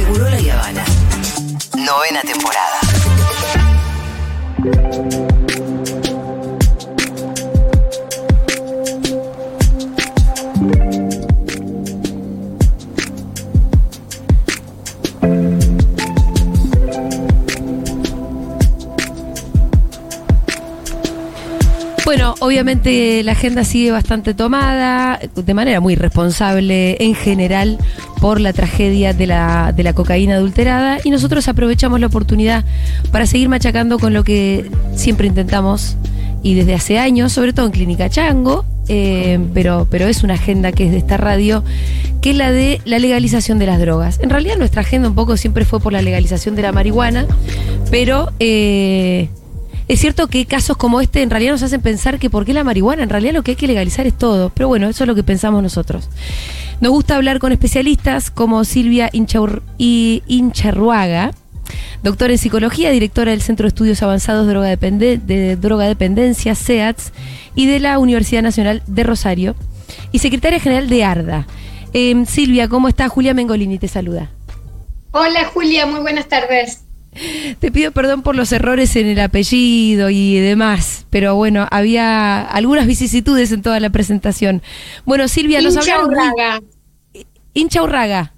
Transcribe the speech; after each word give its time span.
Seguro 0.00 0.30
la 0.30 0.36
Habana. 0.54 0.84
Novena 1.76 2.22
temporada. 2.22 2.80
Bueno, 22.06 22.34
obviamente 22.40 23.22
la 23.22 23.32
agenda 23.32 23.64
sigue 23.64 23.90
bastante 23.90 24.32
tomada, 24.32 25.20
de 25.34 25.54
manera 25.54 25.80
muy 25.80 25.94
responsable 25.94 26.96
en 27.04 27.14
general 27.14 27.78
por 28.20 28.40
la 28.40 28.52
tragedia 28.52 29.12
de 29.14 29.26
la, 29.26 29.72
de 29.74 29.82
la 29.82 29.92
cocaína 29.94 30.34
adulterada 30.34 30.98
y 31.02 31.10
nosotros 31.10 31.48
aprovechamos 31.48 32.00
la 32.00 32.06
oportunidad 32.06 32.64
para 33.10 33.26
seguir 33.26 33.48
machacando 33.48 33.98
con 33.98 34.12
lo 34.12 34.24
que 34.24 34.70
siempre 34.94 35.26
intentamos 35.26 35.96
y 36.42 36.54
desde 36.54 36.74
hace 36.74 36.98
años, 36.98 37.32
sobre 37.32 37.52
todo 37.52 37.66
en 37.66 37.72
Clínica 37.72 38.08
Chango, 38.08 38.64
eh, 38.88 39.38
pero, 39.54 39.86
pero 39.90 40.06
es 40.06 40.22
una 40.22 40.34
agenda 40.34 40.72
que 40.72 40.86
es 40.86 40.92
de 40.92 40.98
esta 40.98 41.16
radio, 41.16 41.64
que 42.20 42.30
es 42.30 42.36
la 42.36 42.50
de 42.50 42.80
la 42.84 42.98
legalización 42.98 43.58
de 43.58 43.66
las 43.66 43.78
drogas. 43.78 44.20
En 44.20 44.30
realidad 44.30 44.56
nuestra 44.56 44.82
agenda 44.82 45.08
un 45.08 45.14
poco 45.14 45.36
siempre 45.36 45.64
fue 45.64 45.80
por 45.80 45.92
la 45.92 46.02
legalización 46.02 46.56
de 46.56 46.62
la 46.62 46.72
marihuana, 46.72 47.26
pero... 47.90 48.32
eh, 48.38 49.28
es 49.88 49.98
cierto 49.98 50.28
que 50.28 50.46
casos 50.46 50.76
como 50.76 51.00
este 51.00 51.20
en 51.20 51.30
realidad 51.30 51.50
nos 51.50 51.64
hacen 51.64 51.80
pensar 51.80 52.20
que 52.20 52.30
por 52.30 52.44
qué 52.44 52.54
la 52.54 52.62
marihuana, 52.62 53.02
en 53.02 53.08
realidad 53.08 53.32
lo 53.32 53.42
que 53.42 53.50
hay 53.50 53.56
que 53.56 53.66
legalizar 53.66 54.06
es 54.06 54.16
todo. 54.16 54.50
Pero 54.54 54.68
bueno, 54.68 54.88
eso 54.88 55.02
es 55.02 55.08
lo 55.08 55.16
que 55.16 55.24
pensamos 55.24 55.64
nosotros. 55.64 56.08
Nos 56.80 56.92
gusta 56.92 57.16
hablar 57.16 57.40
con 57.40 57.52
especialistas 57.52 58.30
como 58.30 58.64
Silvia 58.64 59.10
Incharruaga, 59.12 61.32
doctora 62.02 62.32
en 62.32 62.38
psicología, 62.38 62.90
directora 62.90 63.32
del 63.32 63.42
Centro 63.42 63.64
de 63.64 63.68
Estudios 63.68 64.02
Avanzados 64.02 64.46
de 64.46 64.54
Drogadepende- 64.54 65.20
de 65.20 65.56
Drogadependencia, 65.56 66.54
CEATS, 66.54 67.12
y 67.54 67.66
de 67.66 67.80
la 67.80 67.98
Universidad 67.98 68.42
Nacional 68.42 68.82
de 68.86 69.02
Rosario, 69.02 69.56
y 70.10 70.20
secretaria 70.20 70.58
general 70.58 70.88
de 70.88 71.04
ARDA. 71.04 71.46
Em, 71.92 72.24
Silvia, 72.24 72.66
¿cómo 72.68 72.88
estás? 72.88 73.10
Julia 73.10 73.34
Mengolini 73.34 73.78
te 73.78 73.88
saluda. 73.88 74.30
Hola 75.10 75.44
Julia, 75.52 75.84
muy 75.86 76.00
buenas 76.00 76.28
tardes. 76.28 76.84
Te 77.58 77.72
pido 77.72 77.90
perdón 77.90 78.22
por 78.22 78.36
los 78.36 78.52
errores 78.52 78.94
en 78.96 79.06
el 79.06 79.20
apellido 79.20 80.10
y 80.10 80.36
demás, 80.38 81.06
pero 81.10 81.34
bueno, 81.34 81.66
había 81.70 82.40
algunas 82.42 82.86
vicisitudes 82.86 83.50
en 83.52 83.62
toda 83.62 83.80
la 83.80 83.90
presentación. 83.90 84.62
Bueno, 85.04 85.26
Silvia, 85.28 85.60
nos 85.60 85.74
Hincha 85.74 85.96
hablaron... 85.96 86.10
Urraga. 86.10 86.62
Hincha 87.52 87.82
Urraga. 87.82 88.32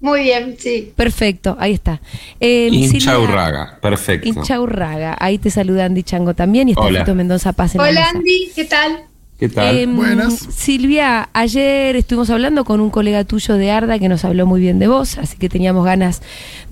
Muy 0.00 0.22
bien, 0.22 0.54
sí. 0.58 0.92
Perfecto, 0.94 1.56
ahí 1.58 1.72
está. 1.72 2.00
Eh, 2.38 2.68
Hincha 2.70 3.18
Urraga, 3.18 3.78
perfecto. 3.82 4.28
Hincha 4.28 4.60
Urraga. 4.60 5.16
Ahí 5.18 5.38
te 5.38 5.50
saluda 5.50 5.86
Andy 5.86 6.04
Chango 6.04 6.34
también 6.34 6.68
y 6.68 6.72
está 6.72 6.84
Hola. 6.84 7.00
Fito 7.00 7.16
Mendoza 7.16 7.52
Paz 7.52 7.74
en 7.74 7.82
la 7.82 7.88
Hola. 7.88 8.08
Andy, 8.14 8.52
¿qué 8.54 8.64
tal? 8.64 9.02
¿Qué 9.38 9.48
tal? 9.48 9.78
Em, 9.78 9.94
Buenas. 9.94 10.34
Silvia, 10.34 11.28
ayer 11.32 11.94
estuvimos 11.94 12.28
hablando 12.28 12.64
con 12.64 12.80
un 12.80 12.90
colega 12.90 13.22
tuyo 13.22 13.54
de 13.54 13.70
Arda 13.70 14.00
que 14.00 14.08
nos 14.08 14.24
habló 14.24 14.46
muy 14.46 14.60
bien 14.60 14.80
de 14.80 14.88
vos, 14.88 15.16
así 15.16 15.36
que 15.36 15.48
teníamos 15.48 15.84
ganas 15.84 16.22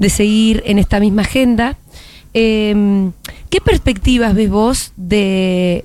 de 0.01 0.11
seguir 0.11 0.65
en 0.67 0.81
esta 0.81 0.99
misma 0.99 1.23
agenda. 1.23 1.79
Em, 2.35 3.13
¿Qué 3.51 3.61
perspectivas 3.61 4.35
ves 4.35 4.51
vos 4.51 4.93
de, 4.97 5.85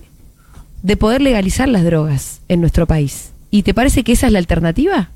de 0.81 0.97
poder 0.97 1.21
legalizar 1.21 1.69
las 1.69 1.83
drogas 1.83 2.41
en 2.47 2.61
nuestro 2.61 2.87
país? 2.87 3.31
¿Y 3.51 3.61
te 3.61 3.75
parece 3.75 4.03
que 4.03 4.13
esa 4.13 4.25
es 4.25 4.33
la 4.33 4.39
alternativa? 4.39 5.11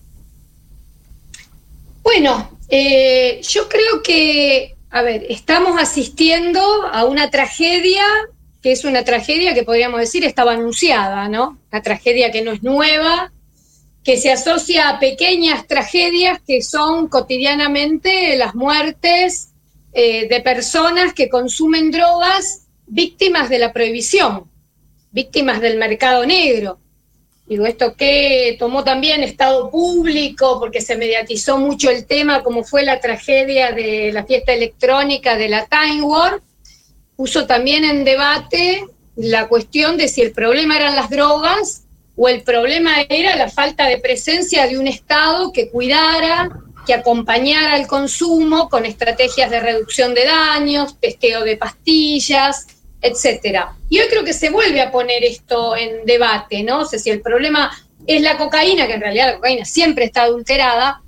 Bueno, 2.04 2.52
eh, 2.70 3.42
yo 3.42 3.68
creo 3.68 4.04
que, 4.04 4.76
a 4.92 5.02
ver, 5.02 5.26
estamos 5.30 5.82
asistiendo 5.82 6.62
a 6.94 7.06
una 7.06 7.32
tragedia 7.32 8.04
que 8.66 8.72
es 8.72 8.84
una 8.84 9.04
tragedia 9.04 9.54
que 9.54 9.62
podríamos 9.62 10.00
decir 10.00 10.26
estaba 10.26 10.54
anunciada, 10.54 11.30
¿no? 11.30 11.60
Una 11.72 11.84
tragedia 11.84 12.32
que 12.32 12.42
no 12.42 12.52
es 12.52 12.64
nueva, 12.64 13.32
que 14.04 14.18
se 14.18 14.32
asocia 14.32 14.90
a 14.90 15.00
pequeñas 15.00 15.68
tragedias 15.68 16.42
que 16.48 16.64
son 16.64 17.08
cotidianamente 17.08 18.36
las 18.38 18.56
muertes 18.56 19.50
eh, 19.94 20.28
de 20.28 20.42
personas 20.42 21.14
que 21.14 21.30
consumen 21.30 21.92
drogas 21.92 22.66
víctimas 22.88 23.50
de 23.50 23.60
la 23.60 23.72
prohibición, 23.72 24.50
víctimas 25.12 25.62
del 25.62 25.78
mercado 25.78 26.26
negro. 26.26 26.80
Digo, 27.46 27.68
esto 27.68 27.96
que 27.96 28.56
tomó 28.58 28.84
también 28.84 29.22
Estado 29.22 29.70
público, 29.70 30.60
porque 30.60 30.82
se 30.82 30.98
mediatizó 30.98 31.60
mucho 31.60 31.92
el 31.92 32.08
tema, 32.08 32.42
como 32.42 32.64
fue 32.64 32.82
la 32.82 33.00
tragedia 33.00 33.74
de 33.74 34.12
la 34.12 34.26
fiesta 34.26 34.54
electrónica 34.54 35.38
de 35.38 35.50
la 35.50 35.68
Time 35.68 36.02
War, 36.02 36.42
puso 37.16 37.46
también 37.48 37.84
en 37.84 38.04
debate 38.04 38.86
la 39.16 39.48
cuestión 39.48 39.98
de 39.98 40.08
si 40.08 40.22
el 40.22 40.32
problema 40.32 40.76
eran 40.76 40.96
las 40.96 41.10
drogas 41.10 41.84
o 42.16 42.28
el 42.28 42.44
problema 42.44 43.02
era 43.10 43.36
la 43.36 43.50
falta 43.50 43.88
de 43.88 43.98
presencia 43.98 44.68
de 44.68 44.78
un 44.78 44.88
Estado 44.88 45.52
que 45.52 45.70
cuidara, 45.70 46.50
que 46.86 46.94
acompañara 46.94 47.78
el 47.78 47.88
consumo 47.88 48.70
con 48.70 48.86
estrategias 48.86 49.50
de 49.50 49.60
reducción 49.60 50.14
de 50.14 50.26
daños, 50.26 51.00
testeo 51.00 51.44
de 51.44 51.58
pastillas, 51.58 52.68
etcétera. 53.02 53.76
Y 53.90 54.00
hoy 54.00 54.08
creo 54.10 54.24
que 54.24 54.34
se 54.34 54.50
vuelve 54.50 54.82
a 54.82 54.92
poner 54.92 55.24
esto 55.24 55.76
en 55.76 56.06
debate, 56.06 56.64
¿no? 56.64 56.82
O 56.82 56.86
si 56.86 57.10
el 57.10 57.22
problema 57.22 57.72
es 58.08 58.22
la 58.22 58.38
cocaína, 58.38 58.88
que 58.88 58.94
en 58.94 59.02
realidad 59.02 59.28
la 59.28 59.36
cocaína 59.36 59.66
siempre 59.66 60.06
está 60.06 60.24
adulterada, 60.24 61.02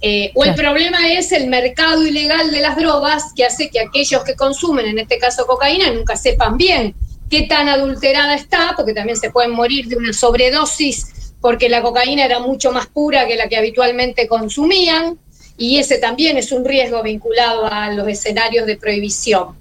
eh, 0.00 0.30
o 0.34 0.44
el 0.44 0.54
Claro. 0.54 0.70
problema 0.70 1.08
es 1.12 1.32
el 1.32 1.48
mercado 1.48 2.06
ilegal 2.06 2.50
de 2.50 2.60
las 2.60 2.76
drogas 2.76 3.32
que 3.34 3.44
hace 3.44 3.68
que 3.68 3.80
aquellos 3.80 4.22
que 4.24 4.34
consumen, 4.34 4.86
en 4.86 4.98
este 4.98 5.18
caso 5.18 5.46
cocaína, 5.46 5.90
nunca 5.90 6.16
sepan 6.16 6.56
bien 6.56 6.94
qué 7.28 7.42
tan 7.42 7.68
adulterada 7.68 8.34
está, 8.34 8.74
porque 8.76 8.94
también 8.94 9.16
se 9.16 9.30
pueden 9.30 9.50
morir 9.50 9.86
de 9.86 9.96
una 9.96 10.12
sobredosis 10.12 11.34
porque 11.40 11.68
la 11.68 11.82
cocaína 11.82 12.24
era 12.24 12.40
mucho 12.40 12.72
más 12.72 12.86
pura 12.88 13.26
que 13.26 13.36
la 13.36 13.48
que 13.48 13.56
habitualmente 13.56 14.26
consumían, 14.26 15.18
y 15.56 15.78
ese 15.78 15.98
también 15.98 16.36
es 16.36 16.52
un 16.52 16.64
riesgo 16.64 17.02
vinculado 17.02 17.66
a 17.66 17.92
los 17.92 18.08
escenarios 18.08 18.66
de 18.66 18.76
prohibición. 18.76 19.56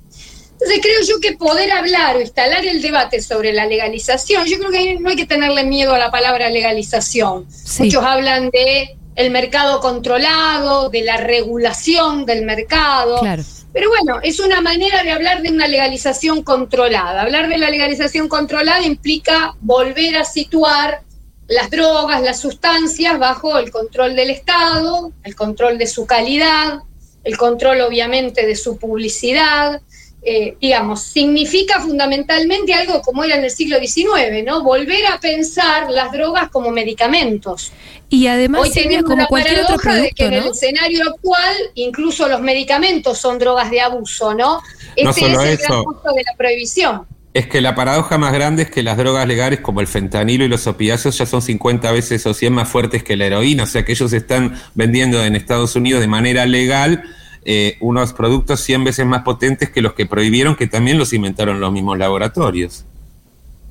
Entonces 0.53 0.79
creo 0.81 1.01
yo 1.07 1.19
que 1.19 1.37
poder 1.37 1.71
hablar 1.71 2.15
o 2.15 2.21
instalar 2.21 2.65
el 2.65 2.81
debate 2.81 3.21
sobre 3.21 3.53
la 3.53 3.67
legalización, 3.67 4.45
yo 4.45 4.57
creo 4.57 4.71
que 4.71 4.99
no 4.99 5.09
hay 5.09 5.15
que 5.15 5.27
tenerle 5.27 5.63
miedo 5.63 5.93
a 5.93 5.99
la 5.99 6.09
palabra 6.09 6.49
legalización. 6.49 7.45
Sí. 7.49 7.83
Muchos 7.83 8.03
hablan 8.03 8.49
de 8.49 8.95
el 9.17 9.31
mercado 9.31 9.79
controlado, 9.79 10.89
de 10.89 11.01
la 11.01 11.17
regulación 11.17 12.23
del 12.25 12.45
mercado. 12.45 13.19
Claro. 13.19 13.43
Pero 13.73 13.89
bueno, 13.89 14.19
es 14.21 14.39
una 14.39 14.61
manera 14.61 15.03
de 15.03 15.11
hablar 15.11 15.41
de 15.41 15.49
una 15.49 15.67
legalización 15.67 16.43
controlada. 16.43 17.23
Hablar 17.23 17.49
de 17.49 17.57
la 17.57 17.71
legalización 17.71 18.29
controlada 18.29 18.83
implica 18.83 19.55
volver 19.59 20.17
a 20.17 20.23
situar 20.23 21.01
las 21.47 21.71
drogas, 21.71 22.21
las 22.21 22.39
sustancias 22.39 23.17
bajo 23.17 23.57
el 23.57 23.71
control 23.71 24.15
del 24.15 24.29
Estado, 24.29 25.11
el 25.23 25.35
control 25.35 25.79
de 25.79 25.87
su 25.87 26.05
calidad, 26.05 26.83
el 27.23 27.37
control 27.37 27.81
obviamente 27.81 28.45
de 28.45 28.55
su 28.55 28.77
publicidad. 28.77 29.81
Eh, 30.23 30.57
digamos, 30.59 31.03
significa 31.03 31.79
fundamentalmente 31.79 32.73
algo 32.73 33.01
como 33.01 33.23
era 33.23 33.37
en 33.37 33.43
el 33.45 33.51
siglo 33.51 33.77
XIX, 33.79 34.43
¿no? 34.45 34.63
Volver 34.63 35.05
a 35.05 35.19
pensar 35.19 35.89
las 35.89 36.11
drogas 36.11 36.49
como 36.49 36.71
medicamentos. 36.71 37.71
Y 38.09 38.27
además, 38.27 38.61
Hoy 38.61 38.71
tenemos 38.71 39.03
como 39.03 39.17
la 39.21 39.27
cualquier 39.27 39.61
otro 39.61 39.77
paradoja 39.77 40.01
de 40.01 40.11
que 40.11 40.25
en 40.25 40.33
el 40.33 40.47
escenario 40.47 41.03
actual 41.09 41.55
incluso 41.75 42.27
los 42.27 42.41
medicamentos 42.41 43.17
son 43.19 43.37
drogas 43.37 43.69
de 43.69 43.79
abuso, 43.79 44.33
¿no? 44.33 44.61
No 45.01 45.09
Este 45.09 45.21
solo 45.21 45.41
es 45.43 45.47
el 45.49 45.53
eso. 45.53 45.65
gran 45.73 45.83
costo 45.83 46.13
de 46.13 46.23
la 46.23 46.33
prohibición. 46.37 47.05
Es 47.33 47.47
que 47.47 47.61
la 47.61 47.75
paradoja 47.75 48.17
más 48.17 48.33
grande 48.33 48.63
es 48.63 48.71
que 48.71 48.81
las 48.81 48.97
drogas 48.97 49.27
legales 49.27 49.59
como 49.59 49.79
el 49.79 49.87
fentanilo 49.87 50.43
y 50.43 50.47
los 50.47 50.65
opiáceos 50.65 51.17
ya 51.17 51.25
son 51.27 51.41
50 51.41 51.91
veces 51.91 52.25
o 52.25 52.33
100 52.33 52.51
más 52.51 52.67
fuertes 52.67 53.03
que 53.03 53.15
la 53.15 53.27
heroína, 53.27 53.63
o 53.63 53.67
sea 53.67 53.85
que 53.85 53.91
ellos 53.91 54.11
están 54.11 54.59
vendiendo 54.73 55.23
en 55.23 55.35
Estados 55.35 55.75
Unidos 55.75 56.01
de 56.01 56.07
manera 56.07 56.45
legal 56.47 57.03
eh, 57.45 57.77
unos 57.79 58.13
productos 58.13 58.61
100 58.61 58.83
veces 58.83 59.05
más 59.05 59.23
potentes 59.23 59.69
que 59.69 59.81
los 59.81 59.93
que 59.93 60.05
prohibieron, 60.05 60.55
que 60.55 60.67
también 60.67 60.97
los 60.97 61.13
inventaron 61.13 61.59
los 61.59 61.71
mismos 61.71 61.97
laboratorios. 61.97 62.85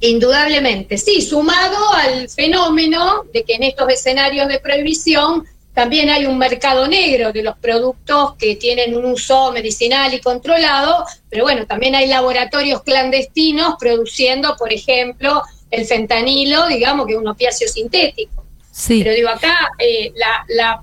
Indudablemente, 0.00 0.98
sí, 0.98 1.22
sumado 1.22 1.92
al 1.94 2.28
fenómeno 2.28 3.24
de 3.32 3.44
que 3.44 3.54
en 3.54 3.62
estos 3.62 3.88
escenarios 3.88 4.48
de 4.48 4.60
prohibición 4.60 5.44
también 5.76 6.08
hay 6.08 6.24
un 6.24 6.38
mercado 6.38 6.88
negro 6.88 7.32
de 7.32 7.42
los 7.42 7.58
productos 7.58 8.34
que 8.36 8.56
tienen 8.56 8.96
un 8.96 9.04
uso 9.04 9.52
medicinal 9.52 10.14
y 10.14 10.22
controlado, 10.22 11.04
pero 11.28 11.44
bueno, 11.44 11.66
también 11.66 11.94
hay 11.94 12.06
laboratorios 12.06 12.82
clandestinos 12.82 13.74
produciendo, 13.78 14.56
por 14.56 14.72
ejemplo, 14.72 15.42
el 15.70 15.84
fentanilo, 15.84 16.66
digamos 16.66 17.06
que 17.06 17.12
es 17.12 17.18
un 17.18 17.28
opiáceo 17.28 17.68
sintético. 17.68 18.45
Sí. 18.76 19.00
Pero 19.02 19.16
digo, 19.16 19.30
acá 19.30 19.70
eh, 19.78 20.12
la, 20.48 20.82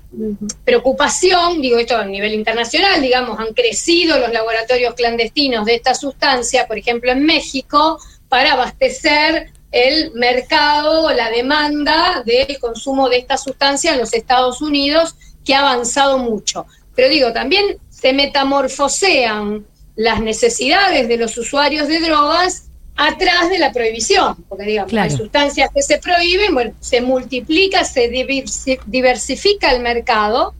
preocupación, 0.64 1.62
digo 1.62 1.78
esto 1.78 1.96
a 1.96 2.04
nivel 2.04 2.34
internacional, 2.34 3.00
digamos, 3.00 3.38
han 3.38 3.54
crecido 3.54 4.18
los 4.18 4.32
laboratorios 4.32 4.94
clandestinos 4.94 5.64
de 5.64 5.76
esta 5.76 5.94
sustancia, 5.94 6.66
por 6.66 6.76
ejemplo, 6.76 7.12
en 7.12 7.24
México, 7.24 8.00
para 8.28 8.54
abastecer 8.54 9.52
el 9.70 10.10
mercado, 10.14 11.12
la 11.12 11.30
demanda 11.30 12.24
del 12.26 12.58
consumo 12.58 13.08
de 13.08 13.18
esta 13.18 13.36
sustancia 13.36 13.92
en 13.92 14.00
los 14.00 14.12
Estados 14.12 14.60
Unidos, 14.60 15.14
que 15.44 15.54
ha 15.54 15.60
avanzado 15.60 16.18
mucho. 16.18 16.66
pero 16.96 17.08
digo, 17.08 17.32
también 17.32 17.78
se 17.90 18.12
metamorfosean 18.12 19.64
las 19.94 20.20
necesidades 20.20 21.06
de 21.06 21.16
los 21.16 21.38
usuarios 21.38 21.86
de 21.86 22.00
drogas 22.00 22.70
atrás 22.96 23.50
de 23.50 23.58
la 23.58 23.72
prohibición, 23.72 24.36
porque 24.48 24.64
digamos, 24.66 24.90
Claro. 24.90 25.10
hay 25.10 25.16
sustancias 25.16 25.70
que 25.74 25.82
se 25.82 25.98
prohíben, 25.98 26.54
bueno, 26.54 26.72
se 26.80 27.00
multiplica, 27.00 27.84
se 27.84 28.10
diversi- 28.10 28.78
diversifica 28.86 29.72
el 29.72 29.80
mercado 29.82 30.54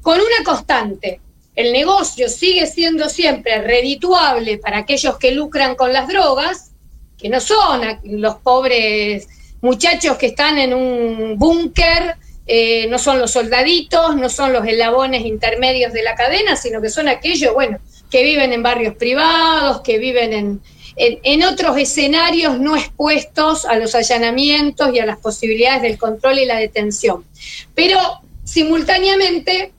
con 0.00 0.18
una 0.20 0.44
constante. 0.44 1.20
El 1.54 1.72
negocio 1.72 2.28
sigue 2.28 2.66
siendo 2.66 3.08
siempre 3.08 3.60
redituable 3.62 4.58
para 4.58 4.78
aquellos 4.78 5.18
que 5.18 5.32
lucran 5.32 5.74
con 5.74 5.92
las 5.92 6.08
drogas, 6.08 6.70
que 7.18 7.28
no 7.28 7.40
son 7.40 7.82
los 8.04 8.36
pobres 8.36 9.28
muchachos 9.60 10.16
que 10.16 10.26
están 10.26 10.58
en 10.58 10.74
un 10.74 11.36
búnker, 11.38 12.16
eh, 12.46 12.86
no 12.88 12.98
son 12.98 13.18
los 13.20 13.30
soldaditos, 13.32 14.16
no 14.16 14.28
son 14.28 14.52
los 14.52 14.66
eslabones 14.66 15.24
intermedios 15.24 15.92
de 15.92 16.02
la 16.02 16.14
cadena, 16.16 16.56
sino 16.56 16.80
que 16.80 16.88
son 16.90 17.08
aquellos, 17.08 17.54
bueno, 17.54 17.78
que 18.10 18.24
viven 18.24 18.52
en 18.52 18.62
barrios 18.62 18.96
privados, 18.96 19.82
que 19.82 19.98
viven 19.98 20.32
en, 20.32 20.60
en, 20.96 21.18
en 21.22 21.44
otros 21.44 21.76
escenarios 21.76 22.58
no 22.58 22.76
expuestos 22.76 23.64
a 23.64 23.76
los 23.76 23.94
allanamientos 23.94 24.94
y 24.94 24.98
a 24.98 25.06
las 25.06 25.18
posibilidades 25.18 25.82
del 25.82 25.98
control 25.98 26.38
y 26.38 26.46
la 26.46 26.56
detención. 26.56 27.24
Pero 27.74 27.98
simultáneamente 28.44 29.72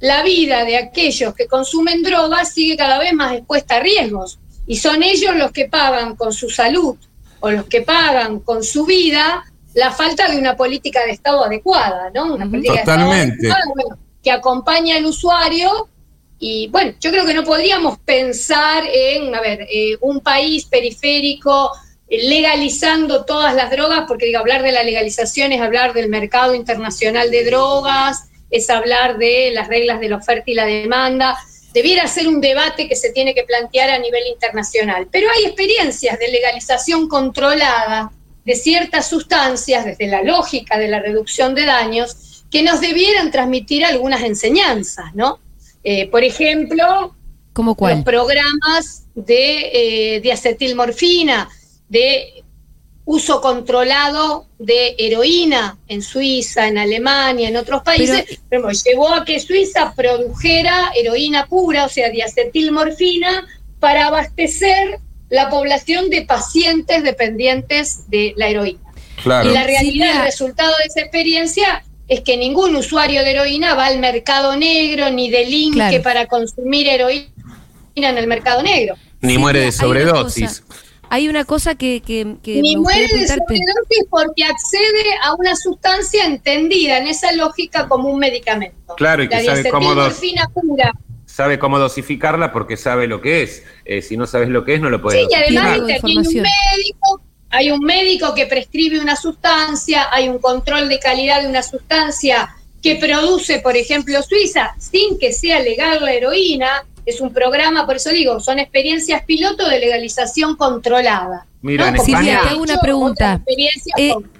la 0.00 0.22
vida 0.22 0.64
de 0.64 0.76
aquellos 0.76 1.34
que 1.34 1.46
consumen 1.46 2.02
drogas 2.02 2.52
sigue 2.52 2.76
cada 2.76 2.98
vez 2.98 3.12
más 3.12 3.34
expuesta 3.34 3.76
a 3.76 3.80
riesgos 3.80 4.38
y 4.66 4.76
son 4.76 5.02
ellos 5.02 5.34
los 5.34 5.50
que 5.50 5.66
pagan 5.66 6.14
con 6.14 6.32
su 6.32 6.50
salud 6.50 6.96
o 7.40 7.50
los 7.50 7.64
que 7.66 7.82
pagan 7.82 8.40
con 8.40 8.62
su 8.62 8.84
vida 8.84 9.44
la 9.74 9.92
falta 9.92 10.28
de 10.28 10.38
una 10.38 10.56
política 10.56 11.04
de 11.04 11.12
Estado 11.12 11.44
adecuada, 11.44 12.10
¿no? 12.14 12.34
Una 12.34 12.48
política 12.48 12.74
de 12.74 12.80
Totalmente. 12.80 13.46
Estado 13.46 13.62
adecuada, 13.64 13.72
bueno, 13.74 13.98
que 14.22 14.30
acompaña 14.30 14.96
al 14.96 15.06
usuario 15.06 15.88
y 16.38 16.68
bueno, 16.68 16.94
yo 17.00 17.10
creo 17.10 17.26
que 17.26 17.34
no 17.34 17.42
podríamos 17.42 17.98
pensar 17.98 18.84
en, 18.86 19.34
a 19.34 19.40
ver, 19.40 19.66
eh, 19.70 19.96
un 20.00 20.20
país 20.20 20.66
periférico 20.66 21.72
eh, 22.08 22.28
legalizando 22.28 23.24
todas 23.24 23.54
las 23.54 23.70
drogas, 23.70 24.04
porque 24.06 24.26
digo, 24.26 24.38
hablar 24.38 24.62
de 24.62 24.70
la 24.70 24.84
legalización 24.84 25.52
es 25.52 25.60
hablar 25.60 25.92
del 25.94 26.08
mercado 26.08 26.54
internacional 26.54 27.30
de 27.30 27.44
drogas, 27.44 28.28
es 28.50 28.70
hablar 28.70 29.18
de 29.18 29.50
las 29.52 29.68
reglas 29.68 29.98
de 29.98 30.08
la 30.10 30.16
oferta 30.16 30.50
y 30.50 30.54
la 30.54 30.64
demanda. 30.64 31.36
Debiera 31.74 32.06
ser 32.06 32.28
un 32.28 32.40
debate 32.40 32.88
que 32.88 32.96
se 32.96 33.10
tiene 33.10 33.34
que 33.34 33.42
plantear 33.42 33.90
a 33.90 33.98
nivel 33.98 34.26
internacional. 34.28 35.08
Pero 35.10 35.28
hay 35.30 35.44
experiencias 35.44 36.18
de 36.18 36.28
legalización 36.28 37.08
controlada 37.08 38.12
de 38.44 38.54
ciertas 38.54 39.08
sustancias, 39.08 39.84
desde 39.84 40.06
la 40.06 40.22
lógica 40.22 40.78
de 40.78 40.88
la 40.88 41.00
reducción 41.00 41.54
de 41.54 41.66
daños, 41.66 42.44
que 42.50 42.62
nos 42.62 42.80
debieran 42.80 43.30
transmitir 43.30 43.84
algunas 43.84 44.22
enseñanzas, 44.22 45.14
¿no? 45.14 45.40
Eh, 45.82 46.08
por 46.08 46.24
ejemplo, 46.24 47.14
¿Cómo 47.52 47.76
los 47.78 48.04
programas 48.04 49.06
de 49.14 50.16
eh, 50.16 50.20
diacetilmorfina, 50.20 51.48
de 51.88 52.44
uso 53.04 53.40
controlado 53.40 54.46
de 54.58 54.94
heroína 54.98 55.78
en 55.88 56.02
Suiza, 56.02 56.68
en 56.68 56.76
Alemania, 56.76 57.48
en 57.48 57.56
otros 57.56 57.82
países, 57.82 58.38
pero, 58.50 58.70
llevó 58.70 59.14
a 59.14 59.24
que 59.24 59.40
Suiza 59.40 59.94
produjera 59.96 60.90
heroína 60.94 61.46
pura, 61.46 61.86
o 61.86 61.88
sea, 61.88 62.10
diacetilmorfina, 62.10 63.46
para 63.80 64.08
abastecer 64.08 65.00
la 65.30 65.48
población 65.48 66.10
de 66.10 66.22
pacientes 66.26 67.02
dependientes 67.02 68.10
de 68.10 68.34
la 68.36 68.48
heroína. 68.48 68.80
Claro. 69.22 69.50
Y 69.50 69.54
la 69.54 69.64
realidad, 69.64 70.16
el 70.16 70.22
resultado 70.24 70.74
de 70.78 70.84
esa 70.84 71.00
experiencia 71.00 71.82
es 72.08 72.20
que 72.22 72.36
ningún 72.36 72.74
usuario 72.74 73.22
de 73.22 73.30
heroína 73.30 73.74
va 73.74 73.86
al 73.86 73.98
mercado 73.98 74.56
negro 74.56 75.10
ni 75.10 75.30
delinque 75.30 75.76
Claro. 75.76 76.02
para 76.02 76.26
consumir 76.26 76.88
heroína 76.88 77.28
en 77.94 78.18
el 78.18 78.26
mercado 78.26 78.62
negro. 78.62 78.94
Ni 79.20 79.32
Sí, 79.32 79.38
muere 79.38 79.58
de 79.60 79.64
hay 79.66 79.68
una 79.70 79.78
sobredosis. 79.78 80.60
cosa- 80.62 80.74
Hay 81.10 81.26
una 81.28 81.46
cosa 81.46 81.74
que, 81.74 82.02
que, 82.02 82.36
que 82.42 82.60
Ni 82.60 82.76
muere 82.76 83.00
de 83.08 83.26
sobredosis 83.26 84.04
porque 84.10 84.44
accede 84.44 85.04
a 85.24 85.34
una 85.36 85.56
sustancia 85.56 86.26
entendida 86.26 86.98
en 86.98 87.06
esa 87.06 87.32
lógica 87.32 87.88
como 87.88 88.10
un 88.10 88.18
medicamento. 88.18 88.94
Claro, 88.96 89.22
y 89.22 89.28
que 89.28 89.36
la 89.36 89.56
sabe 89.56 89.70
cómo 89.70 89.94
dos- 89.94 90.20
diacetilmorfina 90.20 90.48
pura. 90.52 90.92
Sabe 91.24 91.58
cómo 91.58 91.78
dosificarla 91.78 92.52
porque 92.52 92.76
sabe 92.76 93.06
lo 93.06 93.20
que 93.22 93.42
es. 93.42 93.62
Eh, 93.86 94.02
si 94.02 94.16
no 94.18 94.26
sabes 94.26 94.48
lo 94.50 94.64
que 94.64 94.74
es, 94.74 94.80
no 94.82 94.90
lo 94.90 95.00
puedes 95.00 95.20
Sí, 95.20 95.28
y 95.30 95.34
además 95.34 95.80
aquí 95.80 95.92
hay 95.92 96.16
un 96.16 96.22
médico, 96.24 97.17
hay 97.50 97.70
un 97.70 97.80
médico 97.80 98.34
que 98.34 98.46
prescribe 98.46 99.00
una 99.00 99.16
sustancia, 99.16 100.08
hay 100.12 100.28
un 100.28 100.38
control 100.38 100.88
de 100.88 100.98
calidad 100.98 101.42
de 101.42 101.48
una 101.48 101.62
sustancia 101.62 102.54
que 102.82 102.96
produce, 102.96 103.60
por 103.60 103.76
ejemplo, 103.76 104.22
Suiza, 104.22 104.74
sin 104.78 105.18
que 105.18 105.32
sea 105.32 105.60
legal 105.60 106.04
la 106.04 106.12
heroína. 106.12 106.84
Es 107.06 107.20
un 107.20 107.32
programa, 107.32 107.86
por 107.86 107.96
eso 107.96 108.10
digo, 108.10 108.38
son 108.38 108.58
experiencias 108.58 109.22
piloto 109.24 109.68
de 109.68 109.78
legalización 109.78 110.56
controlada. 110.56 111.46
Mira, 111.62 111.88
en 111.88 111.96
te 111.96 112.14
hago 112.14 112.62
una 112.62 112.78
pregunta. 112.80 113.34
experiencias 113.34 113.98
Eh, 113.98 114.12
con- 114.12 114.30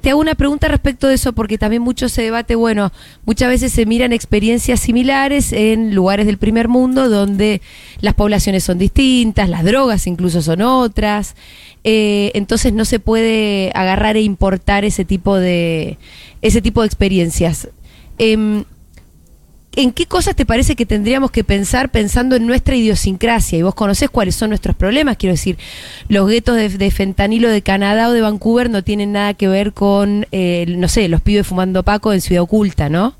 Te 0.00 0.10
hago 0.10 0.20
una 0.20 0.34
pregunta 0.34 0.68
respecto 0.68 1.06
de 1.06 1.14
eso, 1.14 1.34
porque 1.34 1.58
también 1.58 1.82
mucho 1.82 2.08
se 2.08 2.22
debate, 2.22 2.54
bueno, 2.54 2.92
muchas 3.26 3.48
veces 3.48 3.72
se 3.72 3.84
miran 3.84 4.12
experiencias 4.12 4.80
similares 4.80 5.52
en 5.52 5.94
lugares 5.94 6.24
del 6.24 6.38
primer 6.38 6.68
mundo 6.68 7.10
donde 7.10 7.60
las 8.00 8.14
poblaciones 8.14 8.64
son 8.64 8.78
distintas, 8.78 9.50
las 9.50 9.64
drogas 9.64 10.06
incluso 10.06 10.40
son 10.40 10.62
otras, 10.62 11.36
eh, 11.84 12.30
entonces 12.34 12.72
no 12.72 12.86
se 12.86 13.00
puede 13.00 13.70
agarrar 13.74 14.16
e 14.16 14.22
importar 14.22 14.86
ese 14.86 15.04
tipo 15.04 15.36
de, 15.36 15.98
ese 16.40 16.62
tipo 16.62 16.80
de 16.80 16.86
experiencias. 16.86 17.68
Em, 18.16 18.64
¿En 19.74 19.92
qué 19.92 20.04
cosas 20.04 20.36
te 20.36 20.44
parece 20.44 20.76
que 20.76 20.84
tendríamos 20.84 21.30
que 21.30 21.44
pensar 21.44 21.90
pensando 21.90 22.36
en 22.36 22.46
nuestra 22.46 22.76
idiosincrasia? 22.76 23.58
Y 23.58 23.62
vos 23.62 23.74
conocés 23.74 24.10
cuáles 24.10 24.34
son 24.34 24.50
nuestros 24.50 24.76
problemas, 24.76 25.16
quiero 25.16 25.32
decir, 25.32 25.56
los 26.08 26.28
guetos 26.28 26.56
de, 26.56 26.90
fentanilo 26.90 27.48
de 27.48 27.62
Canadá 27.62 28.10
o 28.10 28.12
de 28.12 28.20
Vancouver 28.20 28.68
no 28.68 28.84
tienen 28.84 29.12
nada 29.12 29.32
que 29.32 29.48
ver 29.48 29.72
con, 29.72 30.26
eh, 30.30 30.66
no 30.68 30.88
sé, 30.88 31.08
los 31.08 31.22
pibes 31.22 31.46
fumando 31.46 31.82
paco 31.84 32.12
en 32.12 32.20
Ciudad 32.20 32.42
Oculta, 32.42 32.90
¿no? 32.90 33.16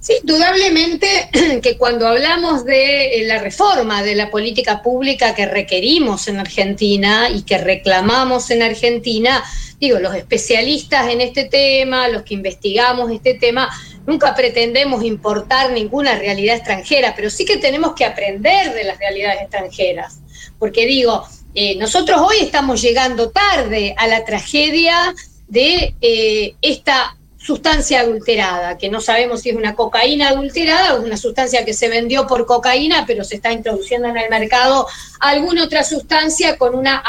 Sí, 0.00 0.14
indudablemente 0.22 1.06
que 1.62 1.76
cuando 1.76 2.08
hablamos 2.08 2.64
de 2.64 3.20
eh, 3.20 3.26
la 3.26 3.38
reforma 3.38 4.02
de 4.02 4.16
la 4.16 4.30
política 4.30 4.82
pública 4.82 5.36
que 5.36 5.46
requerimos 5.46 6.26
en 6.26 6.40
Argentina 6.40 7.28
y 7.30 7.42
que 7.42 7.58
reclamamos 7.58 8.50
en 8.50 8.62
Argentina, 8.62 9.44
digo, 9.78 9.98
los 9.98 10.14
especialistas 10.14 11.10
en 11.10 11.20
este 11.20 11.44
tema, 11.44 12.08
los 12.08 12.22
que 12.22 12.34
investigamos 12.34 13.12
este 13.12 13.34
tema, 13.34 13.68
nunca 14.08 14.34
pretendemos 14.34 15.04
importar 15.04 15.70
ninguna 15.70 16.14
realidad 16.18 16.56
extranjera, 16.56 17.12
pero 17.14 17.28
sí 17.28 17.44
que 17.44 17.58
tenemos 17.58 17.94
que 17.94 18.06
aprender 18.06 18.72
de 18.72 18.84
las 18.84 18.98
realidades 18.98 19.42
extranjeras. 19.42 20.20
Porque 20.58 20.86
digo, 20.86 21.24
eh, 21.54 21.76
nosotros 21.76 22.18
hoy 22.22 22.36
estamos 22.40 22.80
llegando 22.80 23.30
tarde 23.30 23.94
a 23.98 24.06
la 24.06 24.24
tragedia 24.24 25.14
de 25.46 25.94
eh, 26.00 26.54
esta 26.62 27.16
sustancia 27.36 28.00
adulterada, 28.00 28.78
que 28.78 28.88
no 28.88 29.00
sabemos 29.00 29.42
si 29.42 29.50
es 29.50 29.56
una 29.56 29.74
cocaína 29.74 30.30
adulterada 30.30 30.94
o 30.94 31.02
una 31.02 31.16
sustancia 31.16 31.64
que 31.64 31.72
se 31.72 31.88
vendió 31.88 32.26
por 32.26 32.46
cocaína, 32.46 33.04
pero 33.06 33.24
se 33.24 33.36
está 33.36 33.52
introduciendo 33.52 34.08
en 34.08 34.16
el 34.16 34.28
mercado 34.30 34.86
alguna 35.20 35.64
otra 35.64 35.84
sustancia 35.84 36.56
con 36.56 36.74
una 36.74 37.02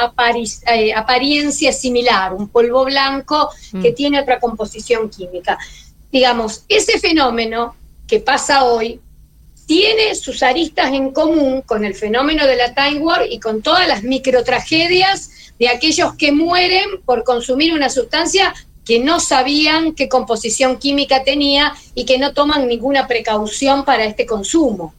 eh, 0.73 0.93
apariencia 0.93 1.71
similar, 1.71 2.33
un 2.33 2.49
polvo 2.49 2.83
blanco 2.85 3.49
que 3.81 3.91
Mm. 3.91 3.95
tiene 3.95 4.19
otra 4.19 4.39
composición 4.39 5.09
química. 5.09 5.57
Digamos, 6.11 6.63
ese 6.67 6.99
fenómeno 6.99 7.75
que 8.07 8.19
pasa 8.19 8.63
hoy 8.63 8.99
tiene 9.67 10.15
sus 10.15 10.41
aristas 10.41 10.91
en 10.91 11.11
común 11.11 11.61
con 11.61 11.85
el 11.85 11.93
fenómeno 11.93 12.47
de 12.47 12.55
la 12.55 12.73
Time 12.73 12.99
War 12.99 13.27
y 13.29 13.39
con 13.39 13.61
todas 13.61 13.87
las 13.87 14.01
microtragedias 14.01 15.53
de 15.59 15.69
aquellos 15.69 16.15
que 16.15 16.31
mueren 16.31 17.01
por 17.05 17.23
consumir 17.23 17.73
una 17.73 17.89
sustancia 17.89 18.53
que 18.83 18.97
no 18.99 19.19
sabían 19.19 19.93
qué 19.93 20.09
composición 20.09 20.77
química 20.77 21.23
tenía 21.23 21.75
y 21.93 22.05
que 22.05 22.17
no 22.17 22.33
toman 22.33 22.67
ninguna 22.67 23.05
precaución 23.05 23.85
para 23.85 24.05
este 24.05 24.25
consumo. 24.25 24.95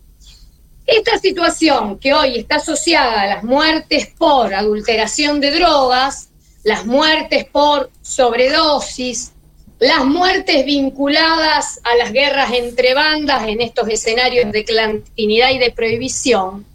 Esta 0.87 1.19
situación 1.19 1.99
que 1.99 2.15
hoy 2.15 2.39
está 2.39 2.57
asociada 2.57 3.23
a 3.23 3.27
las 3.27 3.43
muertes 3.43 4.07
por 4.17 4.55
adulteración 4.55 5.41
de 5.41 5.51
drogas, 5.51 6.29
las 6.63 6.87
muertes 6.87 7.47
por 7.47 7.91
sobredosis, 8.03 9.33
las 9.81 10.05
muertes 10.05 10.65
vinculadas 10.67 11.81
a 11.83 11.97
las 11.97 12.13
guerras 12.13 12.53
entre 12.53 12.93
bandas 12.93 13.49
en 13.49 13.63
estos 13.63 13.89
escenarios 13.89 14.53
de 14.53 14.65
clandestinidad 14.65 15.51
y 15.51 15.59
de 15.59 15.71
prohibición, 15.73 16.67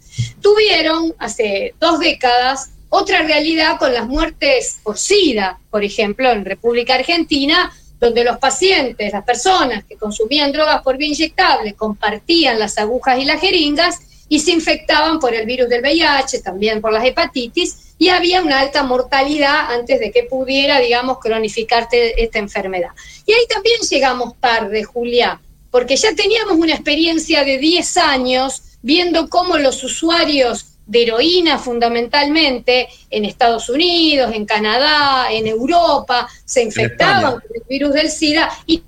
tuvieron 0.42 1.14
hace 1.18 1.74
dos 1.78 2.00
décadas 2.00 2.70
otra 2.88 3.22
realidad 3.22 3.78
con 3.78 3.92
las 3.94 4.06
muertes 4.06 4.78
por 4.82 4.98
SIDA, 4.98 5.58
por 5.70 5.84
ejemplo, 5.84 6.30
en 6.30 6.44
República 6.44 6.94
Argentina, 6.94 7.72
donde 8.00 8.24
los 8.24 8.38
pacientes, 8.38 9.12
las 9.12 9.24
personas 9.24 9.84
que 9.84 9.96
consumían 9.96 10.52
drogas 10.52 10.82
por 10.82 10.96
vía 10.96 11.08
inyectable, 11.08 11.74
compartían 11.74 12.58
las 12.58 12.76
agujas 12.76 13.18
y 13.18 13.24
las 13.24 13.40
jeringas 13.40 14.00
y 14.28 14.40
se 14.40 14.50
infectaban 14.50 15.20
por 15.20 15.32
el 15.32 15.46
virus 15.46 15.68
del 15.68 15.82
VIH, 15.82 16.40
también 16.42 16.80
por 16.80 16.92
las 16.92 17.04
hepatitis, 17.04 17.85
y 17.98 18.08
había 18.08 18.42
una 18.42 18.60
alta 18.60 18.82
mortalidad 18.82 19.72
antes 19.72 20.00
de 20.00 20.10
que 20.10 20.24
pudiera, 20.24 20.80
digamos, 20.80 21.18
cronificarte 21.18 22.22
esta 22.22 22.38
enfermedad. 22.38 22.90
Y 23.24 23.32
ahí 23.32 23.46
también 23.48 23.80
llegamos 23.88 24.34
tarde, 24.38 24.84
Julia, 24.84 25.40
porque 25.70 25.96
ya 25.96 26.14
teníamos 26.14 26.56
una 26.56 26.74
experiencia 26.74 27.44
de 27.44 27.58
10 27.58 27.96
años 27.98 28.62
viendo 28.82 29.28
cómo 29.28 29.56
los 29.56 29.82
usuarios 29.82 30.66
de 30.86 31.02
heroína 31.02 31.58
fundamentalmente 31.58 32.88
en 33.10 33.24
Estados 33.24 33.68
Unidos, 33.68 34.32
en 34.32 34.46
Canadá, 34.46 35.26
en 35.30 35.46
Europa, 35.46 36.28
se 36.44 36.62
infectaban 36.62 37.32
con 37.32 37.42
el 37.54 37.62
virus 37.68 37.94
del 37.94 38.10
SIDA 38.10 38.50
y 38.66 38.82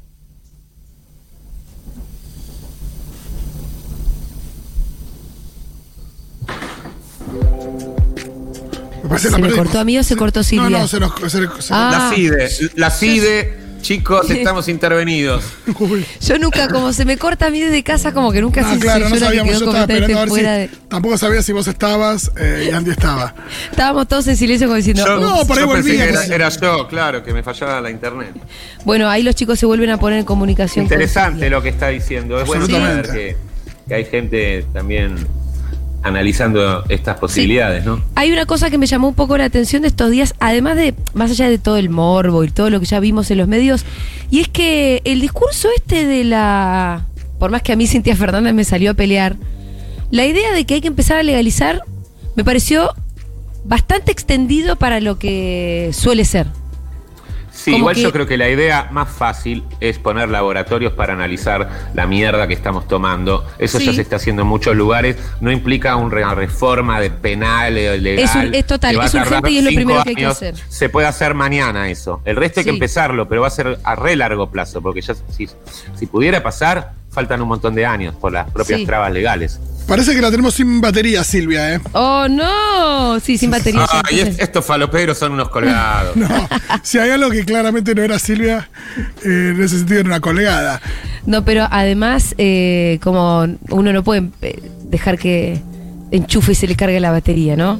¿Se 9.16 9.30
cortó 9.54 9.78
a 9.80 9.84
mí 9.84 9.98
o 9.98 10.02
se 10.02 10.16
cortó 10.16 10.42
Silvia? 10.42 10.68
No, 10.70 10.78
no, 10.80 10.88
se 10.88 11.00
nos. 11.00 11.12
Se, 11.20 11.30
se- 11.30 11.48
Ah. 11.70 11.90
La 12.10 12.14
FIDE, 12.16 12.48
la 12.76 12.90
FIDE, 12.90 13.58
chicos, 13.80 14.28
estamos 14.30 14.68
intervenidos. 14.68 15.44
Uy. 15.78 16.04
Yo 16.20 16.38
nunca, 16.38 16.68
como 16.68 16.92
se 16.92 17.04
me 17.04 17.16
corta 17.16 17.46
a 17.46 17.50
mí 17.50 17.60
desde 17.60 17.82
casa, 17.82 18.12
como 18.12 18.32
que 18.32 18.40
nunca 18.40 18.62
Ah, 18.64 18.74
se 18.74 18.80
claro, 18.80 19.08
no 19.08 19.14
que 19.14 19.20
sabíamos. 19.20 19.52
Yo 19.58 19.66
estaba 19.66 19.80
esperando 19.92 20.18
a 20.20 20.26
de-. 20.26 20.70
Tampoco 20.88 21.16
sabía 21.18 21.42
si 21.42 21.52
vos 21.52 21.66
estabas 21.68 22.30
eh, 22.36 22.68
y 22.70 22.74
Andy 22.74 22.90
estaba. 22.90 23.34
Estábamos 23.70 24.08
todos 24.08 24.26
en 24.28 24.36
silencio 24.36 24.66
como 24.66 24.76
diciendo. 24.76 25.04
Yo, 25.06 25.20
No, 25.20 25.44
por 25.46 25.58
ahí 25.58 25.64
yo 25.64 25.72
pensé 25.72 25.90
que 25.96 26.02
era, 26.08 26.24
era 26.24 26.48
yo, 26.48 26.88
claro, 26.88 27.22
que 27.22 27.32
me 27.32 27.42
fallaba 27.42 27.80
la 27.80 27.90
internet. 27.90 28.32
Bueno, 28.84 29.08
ahí 29.08 29.22
los 29.22 29.34
chicos 29.34 29.58
se 29.58 29.66
vuelven 29.66 29.90
a 29.90 29.98
poner 29.98 30.18
en 30.20 30.24
comunicación. 30.24 30.84
Interesante 30.84 31.48
lo 31.50 31.62
que 31.62 31.68
está 31.70 31.88
diciendo. 31.88 32.40
Es 32.40 32.46
bueno 32.46 32.66
saber 32.66 33.08
que 33.88 33.94
hay 33.94 34.04
gente 34.04 34.66
también 34.72 35.26
analizando 36.08 36.84
estas 36.88 37.18
posibilidades, 37.18 37.84
¿no? 37.84 38.02
Hay 38.14 38.32
una 38.32 38.46
cosa 38.46 38.70
que 38.70 38.78
me 38.78 38.86
llamó 38.86 39.08
un 39.08 39.14
poco 39.14 39.38
la 39.38 39.44
atención 39.44 39.82
de 39.82 39.88
estos 39.88 40.10
días, 40.10 40.34
además 40.40 40.76
de, 40.76 40.94
más 41.14 41.30
allá 41.30 41.48
de 41.48 41.58
todo 41.58 41.76
el 41.76 41.90
morbo 41.90 42.44
y 42.44 42.50
todo 42.50 42.70
lo 42.70 42.80
que 42.80 42.86
ya 42.86 43.00
vimos 43.00 43.30
en 43.30 43.38
los 43.38 43.48
medios, 43.48 43.84
y 44.30 44.40
es 44.40 44.48
que 44.48 45.02
el 45.04 45.20
discurso 45.20 45.68
este 45.76 46.06
de 46.06 46.24
la, 46.24 47.06
por 47.38 47.50
más 47.50 47.62
que 47.62 47.72
a 47.72 47.76
mí 47.76 47.86
Cintia 47.86 48.16
Fernández 48.16 48.54
me 48.54 48.64
salió 48.64 48.90
a 48.90 48.94
pelear, 48.94 49.36
la 50.10 50.24
idea 50.24 50.52
de 50.52 50.64
que 50.64 50.74
hay 50.74 50.80
que 50.80 50.88
empezar 50.88 51.18
a 51.18 51.22
legalizar 51.22 51.82
me 52.34 52.44
pareció 52.44 52.94
bastante 53.64 54.12
extendido 54.12 54.76
para 54.76 55.00
lo 55.00 55.18
que 55.18 55.90
suele 55.92 56.24
ser. 56.24 56.46
Sí, 57.58 57.72
Como 57.72 57.78
igual 57.82 57.94
que- 57.96 58.02
yo 58.02 58.12
creo 58.12 58.24
que 58.26 58.36
la 58.36 58.48
idea 58.48 58.86
más 58.92 59.08
fácil 59.08 59.64
es 59.80 59.98
poner 59.98 60.28
laboratorios 60.28 60.92
para 60.92 61.14
analizar 61.14 61.68
la 61.92 62.06
mierda 62.06 62.46
que 62.46 62.54
estamos 62.54 62.86
tomando. 62.86 63.44
Eso 63.58 63.78
Sí. 63.80 63.86
ya 63.86 63.92
se 63.94 64.02
está 64.02 64.14
haciendo 64.16 64.42
en 64.42 64.48
muchos 64.48 64.76
lugares. 64.76 65.16
No 65.40 65.50
implica 65.50 65.96
una 65.96 66.34
reforma 66.36 67.00
de 67.00 67.10
penal 67.10 67.72
o 67.72 67.96
legal. 67.96 68.24
Es 68.24 68.34
un- 68.36 68.54
es 68.54 68.64
total, 68.64 68.94
es 69.00 69.12
urgente 69.14 69.50
y 69.50 69.58
es 69.58 69.64
lo 69.64 69.70
primero 69.70 70.02
que 70.04 70.10
hay 70.10 70.14
que 70.14 70.26
hacer. 70.26 70.54
Se 70.68 70.88
puede 70.88 71.08
hacer 71.08 71.34
mañana 71.34 71.90
eso. 71.90 72.20
El 72.24 72.36
resto 72.36 72.60
hay 72.60 72.64
que 72.64 72.70
empezarlo, 72.70 73.28
pero 73.28 73.40
va 73.40 73.48
a 73.48 73.50
ser 73.50 73.80
a 73.82 73.94
re 73.96 74.14
largo 74.14 74.50
plazo, 74.50 74.80
porque 74.80 75.00
ya 75.00 75.14
si, 75.14 75.48
si 75.96 76.06
pudiera 76.06 76.40
pasar, 76.44 76.92
faltan 77.10 77.40
un 77.42 77.48
montón 77.48 77.74
de 77.74 77.86
años 77.86 78.14
por 78.14 78.32
las 78.32 78.50
propias 78.50 78.80
Sí. 78.80 78.86
trabas 78.86 79.12
legales. 79.12 79.60
Parece 79.86 80.14
que 80.14 80.20
la 80.20 80.30
tenemos 80.30 80.52
sin 80.54 80.82
batería, 80.82 81.24
Silvia, 81.24 81.74
¿eh? 81.74 81.80
Oh, 81.92 82.26
no, 82.28 83.18
sí, 83.20 83.38
sin 83.38 83.50
batería. 83.50 83.86
Ah, 83.90 84.02
y 84.10 84.20
es- 84.20 84.38
estos 84.38 84.64
faloperos 84.64 85.16
son 85.16 85.32
unos 85.32 85.48
colgados. 85.48 86.14
No. 86.16 86.28
si 86.82 86.98
hay 86.98 87.10
algo 87.10 87.30
que 87.30 87.44
claramente 87.46 87.94
no 87.94 88.02
era 88.02 88.18
Silvia, 88.18 88.68
eh, 89.24 89.52
en 89.56 89.62
ese 89.62 89.78
sentido 89.78 90.00
era 90.00 90.08
una 90.10 90.20
colgada. 90.20 90.80
No, 91.24 91.42
pero 91.44 91.66
además, 91.70 92.34
eh, 92.38 92.98
como 93.02 93.46
uno 93.70 93.92
no 93.94 94.04
puede 94.04 94.28
eh, 94.42 94.60
dejar 94.84 95.18
que 95.18 95.60
enchufe 96.10 96.52
y 96.52 96.54
se 96.54 96.66
le 96.66 96.76
cargue 96.76 97.00
la 97.00 97.10
batería, 97.10 97.56
¿no? 97.56 97.78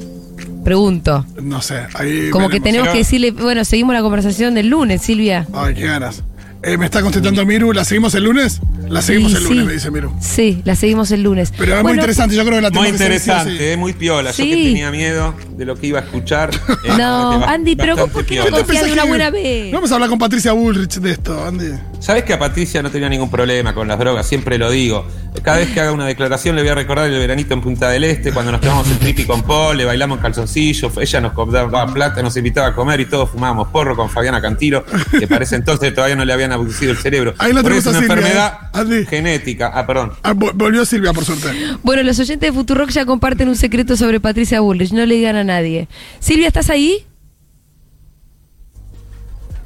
Pregunto. 0.63 1.25
No 1.41 1.61
sé. 1.61 1.81
Ahí 1.93 2.29
Como 2.31 2.49
que 2.49 2.59
tenemos 2.59 2.87
Pero- 2.87 2.93
que 2.93 2.99
decirle, 2.99 3.31
bueno, 3.31 3.63
seguimos 3.65 3.93
la 3.93 4.01
conversación 4.01 4.55
del 4.55 4.67
lunes, 4.69 5.01
Silvia. 5.03 5.45
Ay, 5.53 5.75
qué 5.75 5.85
ganas. 5.85 6.23
Eh, 6.61 6.77
me 6.77 6.85
está 6.85 7.01
contestando 7.01 7.45
Miru, 7.45 7.71
¿la 7.71 7.85
seguimos 7.85 8.13
el 8.15 8.25
lunes? 8.25 8.59
La 8.89 9.01
seguimos 9.01 9.31
Sí, 9.31 9.37
el 9.37 9.43
lunes, 9.43 9.59
sí. 9.61 9.65
me 9.67 9.73
dice 9.73 9.91
Miru. 9.91 10.13
Sí, 10.19 10.61
la 10.65 10.75
seguimos 10.75 11.09
el 11.11 11.23
lunes. 11.23 11.53
Pero 11.57 11.77
es 11.77 11.83
muy 11.83 11.93
interesante, 11.93 12.35
yo 12.35 12.43
creo 12.43 12.57
que 12.57 12.61
la 12.63 12.69
tenemos 12.69 12.89
Muy 12.89 12.97
que 12.97 13.03
interesante, 13.05 13.73
eh, 13.73 13.77
muy 13.77 13.93
piola. 13.93 14.33
Sí. 14.33 14.49
Yo 14.49 14.55
que 14.57 14.63
tenía 14.63 14.91
miedo 14.91 15.33
de 15.55 15.65
lo 15.65 15.75
que 15.77 15.87
iba 15.87 15.99
a 15.99 16.03
escuchar. 16.03 16.49
eh, 16.83 16.89
No, 16.97 17.45
Andy, 17.45 17.75
pero 17.77 18.07
¿por 18.07 18.25
qué 18.25 18.39
no 18.39 18.49
confías 18.49 18.85
de 18.85 18.91
una 18.91 19.05
buena 19.05 19.29
vez? 19.29 19.71
Vamos 19.71 19.89
a 19.91 19.93
hablar 19.95 20.09
con 20.09 20.19
Patricia 20.19 20.51
Bullrich 20.51 20.95
de 20.99 21.11
esto, 21.11 21.45
Andy. 21.45 21.71
Sabes 22.01 22.23
que 22.23 22.33
a 22.33 22.39
Patricia 22.39 22.81
no 22.81 22.89
tenía 22.91 23.07
ningún 23.09 23.29
problema 23.29 23.73
con 23.73 23.87
las 23.87 23.99
drogas, 23.99 24.25
siempre 24.27 24.57
lo 24.57 24.69
digo. 24.71 25.05
Cada 25.43 25.57
vez 25.57 25.69
que 25.69 25.79
haga 25.79 25.91
una 25.91 26.07
declaración 26.07 26.55
le 26.55 26.63
voy 26.63 26.71
a 26.71 26.75
recordar 26.75 27.05
el 27.09 27.17
veranito 27.19 27.53
en 27.53 27.61
Punta 27.61 27.89
del 27.89 28.03
Este, 28.03 28.31
cuando 28.33 28.51
nos 28.51 28.59
tomamos 28.61 28.89
el 28.89 28.97
tripi 28.97 29.25
con 29.25 29.43
Paul, 29.43 29.77
le 29.77 29.85
bailamos 29.85 30.17
en 30.17 30.21
calzoncillo, 30.23 30.91
ella 30.99 31.21
nos 31.21 31.33
cobraba 31.33 31.85
plata, 31.93 32.21
nos 32.23 32.35
invitaba 32.35 32.67
a 32.69 32.73
comer 32.75 32.99
y 33.01 33.05
todos 33.05 33.29
fumábamos 33.29 33.67
porro 33.69 33.95
con 33.95 34.09
Fabiana 34.09 34.41
Cantilo, 34.41 34.83
que 35.17 35.27
parece 35.27 35.55
entonces 35.55 35.93
todavía 35.93 36.15
no 36.15 36.25
le 36.25 36.33
habían 36.33 36.48
abducido 36.51 36.91
el 36.91 36.97
cerebro. 36.97 37.33
Ahí 37.37 37.53
la 37.53 37.59
es 37.59 37.63
tenemos 37.65 37.85
una 37.87 37.99
Silvia, 37.99 38.13
enfermedad 38.15 38.53
¿eh? 38.63 38.67
Andy. 38.73 39.05
genética. 39.05 39.71
Ah, 39.73 39.85
perdón. 39.87 40.13
Ah, 40.23 40.33
vo- 40.33 40.51
volvió 40.53 40.85
Silvia, 40.85 41.13
por 41.13 41.25
suerte. 41.25 41.49
Bueno, 41.83 42.03
los 42.03 42.19
oyentes 42.19 42.49
de 42.49 42.53
Futurock 42.53 42.89
ya 42.89 43.05
comparten 43.05 43.47
un 43.49 43.55
secreto 43.55 43.95
sobre 43.97 44.19
Patricia 44.19 44.59
Bullrich, 44.61 44.91
no 44.91 45.05
le 45.05 45.15
digan 45.15 45.35
a 45.35 45.43
nadie. 45.43 45.87
Silvia, 46.19 46.47
¿estás 46.47 46.69
ahí? 46.69 47.05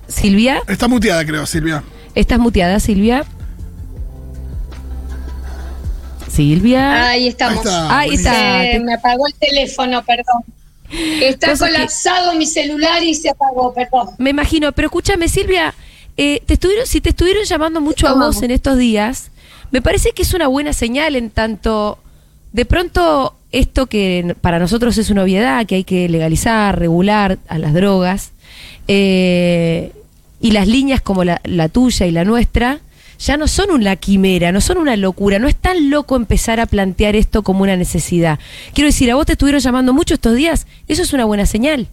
Silvia, 0.07 0.61
Está 0.67 0.87
muteada, 0.87 1.25
creo, 1.25 1.45
Silvia. 1.45 1.83
¿estás 2.13 2.37
muteada, 2.39 2.79
Silvia? 2.79 3.25
Silvia. 6.29 7.09
ahí 7.09 7.27
estamos. 7.27 7.65
Ahí 7.65 7.65
está. 7.65 7.99
Ahí 7.99 8.13
está. 8.15 8.65
Eh, 8.65 8.79
me 8.79 8.93
apagó 8.95 9.27
el 9.27 9.33
teléfono, 9.35 10.03
perdón. 10.03 10.43
Está 11.21 11.49
Cosa 11.51 11.67
que- 11.67 11.73
colapsado 11.73 12.35
mi 12.35 12.45
celular 12.45 13.03
y 13.03 13.13
se 13.15 13.29
apagó, 13.29 13.73
perdón. 13.73 14.09
Me 14.17 14.31
imagino, 14.31 14.71
pero 14.71 14.87
escúchame, 14.87 15.27
Silvia, 15.27 15.73
eh, 16.17 16.41
te 16.45 16.53
estuvieron, 16.53 16.85
si 16.85 17.01
te 17.01 17.09
estuvieron 17.09 17.43
llamando 17.43 17.81
mucho 17.81 18.07
a 18.07 18.13
vos 18.13 18.41
en 18.41 18.51
estos 18.51 18.77
días, 18.77 19.31
me 19.71 19.81
parece 19.81 20.11
que 20.11 20.21
es 20.21 20.33
una 20.33 20.47
buena 20.47 20.73
señal 20.73 21.15
en 21.15 21.29
tanto, 21.29 21.97
de 22.51 22.65
pronto, 22.65 23.35
esto 23.51 23.87
que 23.87 24.35
para 24.41 24.59
nosotros 24.59 24.97
es 24.97 25.09
una 25.09 25.23
obviedad, 25.23 25.65
que 25.65 25.75
hay 25.75 25.83
que 25.83 26.07
legalizar, 26.09 26.77
regular 26.77 27.39
a 27.47 27.57
las 27.57 27.73
drogas, 27.73 28.31
eh, 28.87 29.91
y 30.39 30.51
las 30.51 30.67
líneas 30.67 31.01
como 31.01 31.23
la, 31.23 31.41
la 31.43 31.69
tuya 31.69 32.05
y 32.05 32.11
la 32.11 32.25
nuestra, 32.25 32.79
ya 33.19 33.37
no 33.37 33.47
son 33.47 33.71
una 33.71 33.95
quimera, 33.95 34.51
no 34.51 34.61
son 34.61 34.77
una 34.77 34.95
locura, 34.97 35.39
no 35.39 35.47
es 35.47 35.55
tan 35.55 35.89
loco 35.89 36.15
empezar 36.15 36.59
a 36.59 36.65
plantear 36.65 37.15
esto 37.15 37.43
como 37.43 37.63
una 37.63 37.77
necesidad. 37.77 38.39
Quiero 38.73 38.87
decir, 38.87 39.09
a 39.11 39.15
vos 39.15 39.25
te 39.25 39.33
estuvieron 39.33 39.61
llamando 39.61 39.93
mucho 39.93 40.13
estos 40.13 40.35
días, 40.35 40.67
eso 40.87 41.01
es 41.01 41.13
una 41.13 41.25
buena 41.25 41.45
señal. 41.45 41.87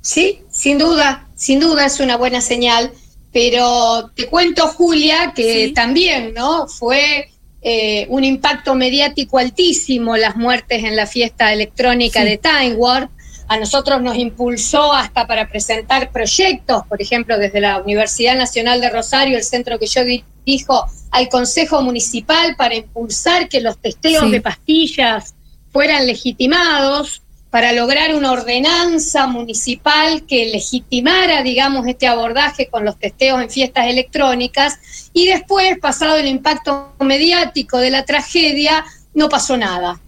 Sí, 0.00 0.40
sin 0.50 0.78
duda, 0.78 1.28
sin 1.36 1.60
duda 1.60 1.86
es 1.86 2.00
una 2.00 2.16
buena 2.16 2.40
señal, 2.40 2.92
pero 3.32 4.10
te 4.14 4.26
cuento, 4.26 4.68
Julia, 4.68 5.32
que 5.34 5.66
Sí. 5.68 5.72
también, 5.72 6.34
¿no? 6.34 6.66
Fue 6.68 7.28
eh, 7.64 8.06
un 8.08 8.24
impacto 8.24 8.74
mediático 8.74 9.38
altísimo 9.38 10.16
las 10.16 10.34
muertes 10.34 10.82
en 10.82 10.96
la 10.96 11.06
fiesta 11.06 11.52
electrónica 11.52 12.20
Sí. 12.22 12.28
de 12.30 12.38
Time 12.38 12.74
Warp. 12.74 13.08
A 13.46 13.56
nosotros 13.56 14.02
nos 14.02 14.16
impulsó 14.16 14.92
hasta 14.92 15.26
para 15.28 15.48
presentar 15.48 16.10
proyectos, 16.10 16.82
por 16.88 17.00
ejemplo, 17.00 17.38
desde 17.38 17.60
la 17.60 17.78
Universidad 17.80 18.36
Nacional 18.36 18.80
de 18.80 18.90
Rosario, 18.90 19.36
el 19.36 19.44
centro 19.44 19.78
que 19.78 19.86
yo 19.86 20.02
dirijo, 20.04 20.84
al 21.12 21.28
Consejo 21.28 21.82
Municipal 21.82 22.56
para 22.56 22.74
impulsar 22.74 23.48
que 23.48 23.60
los 23.60 23.78
testeos 23.78 24.24
Sí. 24.24 24.30
de 24.32 24.40
pastillas 24.40 25.34
fueran 25.70 26.06
legitimados 26.06 27.22
para 27.52 27.74
lograr 27.74 28.14
una 28.14 28.32
ordenanza 28.32 29.26
municipal 29.26 30.22
que 30.22 30.46
legitimara, 30.46 31.42
digamos, 31.42 31.86
este 31.86 32.06
abordaje 32.06 32.68
con 32.68 32.86
los 32.86 32.98
testeos 32.98 33.42
en 33.42 33.50
fiestas 33.50 33.88
electrónicas 33.88 34.78
y 35.12 35.26
después, 35.26 35.78
pasado 35.78 36.16
el 36.16 36.28
impacto 36.28 36.94
mediático 37.00 37.76
de 37.76 37.90
la 37.90 38.06
tragedia, 38.06 38.86
no 39.12 39.28
pasó 39.28 39.58
nada, 39.58 40.00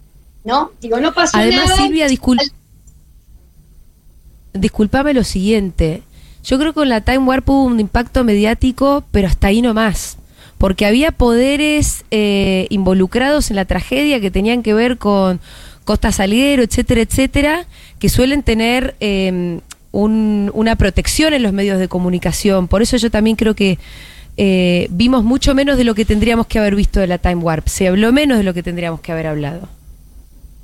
¿no? 0.42 0.72
Digo, 0.80 1.00
no 1.00 1.12
pasó 1.12 1.36
Además, 1.36 1.66
nada. 1.68 1.76
Silvia, 1.82 2.08
discul 2.08 2.38
disculpame 4.54 5.12
lo 5.12 5.22
siguiente. 5.22 6.02
Yo 6.44 6.58
creo 6.58 6.72
que 6.72 6.80
con 6.80 6.88
la 6.88 7.02
Time 7.02 7.18
Warp 7.18 7.46
hubo 7.50 7.64
un 7.64 7.78
impacto 7.78 8.24
mediático, 8.24 9.04
pero 9.10 9.28
hasta 9.28 9.48
ahí 9.48 9.60
no 9.60 9.74
más. 9.74 10.16
Porque 10.56 10.86
había 10.86 11.12
poderes 11.12 12.06
eh, 12.10 12.68
involucrados 12.70 13.50
en 13.50 13.56
la 13.56 13.66
tragedia 13.66 14.18
que 14.18 14.30
tenían 14.30 14.62
que 14.62 14.72
ver 14.72 14.96
con 14.96 15.40
Costa 15.84 16.10
Salguero, 16.12 16.62
etcétera, 16.62 17.02
etcétera, 17.02 17.66
que 17.98 18.08
suelen 18.08 18.42
tener 18.42 18.94
eh, 19.00 19.60
un- 19.92 20.50
una 20.54 20.76
protección 20.76 21.34
en 21.34 21.42
los 21.42 21.52
medios 21.52 21.78
de 21.78 21.88
comunicación. 21.88 22.66
Por 22.68 22.82
eso 22.82 22.96
yo 22.96 23.10
también 23.10 23.36
creo 23.36 23.54
que 23.54 23.78
eh, 24.36 24.88
vimos 24.90 25.22
mucho 25.22 25.54
menos 25.54 25.76
de 25.78 25.84
lo 25.84 25.94
que 25.94 26.04
tendríamos 26.04 26.46
que 26.48 26.58
haber 26.58 26.74
visto 26.74 26.98
de 26.98 27.06
la 27.06 27.18
Time 27.18 27.36
Warp. 27.36 27.68
Se 27.68 27.86
habló 27.86 28.12
menos 28.12 28.38
de 28.38 28.42
lo 28.44 28.52
que 28.52 28.62
tendríamos 28.64 29.00
que 29.00 29.12
haber 29.12 29.28
hablado. 29.28 29.68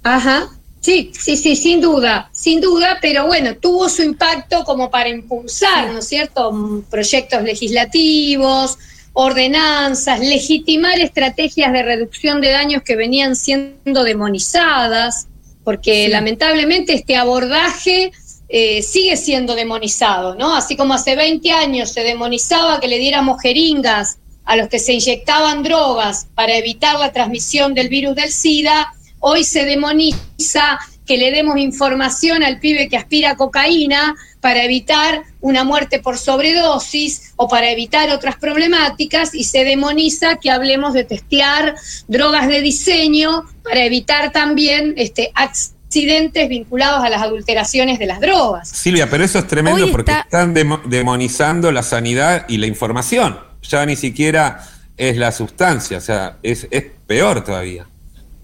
Ajá. 0.03 0.49
Sí, 0.81 1.13
sí, 1.13 1.37
sí, 1.37 1.57
sin 1.57 1.83
duda, 1.83 2.31
sin 2.33 2.63
duda, 2.63 2.97
pero 3.03 3.27
bueno, 3.27 3.55
tuvo 3.55 3.89
su 3.91 4.03
impacto 4.03 4.65
como 4.65 4.91
para 4.91 5.11
impulsar, 5.11 5.93
¿no 5.93 5.99
es 5.99 6.09
cierto?, 6.09 6.51
Mm, 6.53 6.83
proyectos 6.91 7.43
legislativos, 7.43 8.79
ordenanzas, 9.13 10.21
legitimar 10.21 10.99
estrategias 11.01 11.73
de 11.73 11.83
reducción 11.83 12.41
de 12.41 12.51
daños 12.51 12.83
que 12.83 12.97
venían 12.97 13.37
siendo 13.37 14.05
demonizadas, 14.05 15.27
porque 15.65 16.07
Sí. 16.07 16.11
lamentablemente 16.11 16.95
este 16.95 17.17
abordaje 17.17 18.13
eh, 18.53 18.83
sigue 18.83 19.17
siendo 19.17 19.55
demonizado, 19.55 20.35
¿no? 20.35 20.57
Así 20.57 20.77
como 20.77 20.95
hace 20.95 21.15
20 21.15 21.53
años 21.53 21.93
se 21.93 22.03
demonizaba 22.03 22.81
que 22.81 22.89
le 22.89 22.99
diéramos 22.99 23.41
jeringas 23.41 24.19
a 24.45 24.57
los 24.57 24.69
que 24.69 24.81
se 24.81 24.93
inyectaban 24.93 25.63
drogas 25.63 26.27
para 26.35 26.57
evitar 26.57 26.99
la 26.99 27.13
transmisión 27.13 27.75
del 27.75 27.89
virus 27.89 28.17
del 28.17 28.33
SIDA, 28.33 28.93
hoy 29.21 29.45
se 29.45 29.65
demoniza 29.65 30.81
que 31.11 31.19
le 31.19 31.33
demos 31.33 31.59
información 31.59 32.45
al 32.45 32.61
pibe 32.61 32.89
que 32.89 32.97
aspira 32.97 33.31
a 33.33 33.37
cocaína 33.37 34.15
para 34.41 34.63
evitar 34.63 35.25
una 35.41 35.65
muerte 35.65 35.99
por 35.99 36.17
sobredosis 36.19 37.33
o 37.35 37.49
para 37.49 37.69
evitar 37.73 38.11
otras 38.11 38.37
problemáticas 38.37 39.35
y 39.35 39.43
se 39.43 39.65
demoniza 39.65 40.37
que 40.37 40.53
hablemos 40.53 40.93
de 40.95 41.03
testear 41.03 41.75
drogas 42.07 42.47
de 42.47 42.61
diseño 42.61 43.43
para 43.65 43.85
evitar 43.85 44.31
también 44.31 44.95
este, 44.97 45.33
accidentes 45.35 46.49
vinculados 46.49 47.03
a 47.05 47.09
las 47.09 47.23
adulteraciones 47.23 47.99
de 47.99 48.07
las 48.07 48.21
drogas. 48.21 48.69
Silvia, 48.69 49.11
pero 49.11 49.25
eso 49.25 49.41
es 49.41 49.49
tremendo 49.49 49.91
porque 49.91 50.13
está- 50.13 50.21
están 50.21 50.55
demo- 50.55 50.81
demonizando 50.87 51.73
la 51.73 51.83
sanidad 51.83 52.45
y 52.49 52.59
la 52.59 52.67
información. 52.69 53.37
Ya 53.63 53.85
ni 53.85 53.97
siquiera 53.97 54.65
es 54.97 55.17
la 55.17 55.33
sustancia, 55.33 55.99
o 55.99 56.01
sea, 56.01 56.37
es, 56.45 56.69
es 56.71 56.85
peor 57.09 57.43
todavía. 57.43 57.87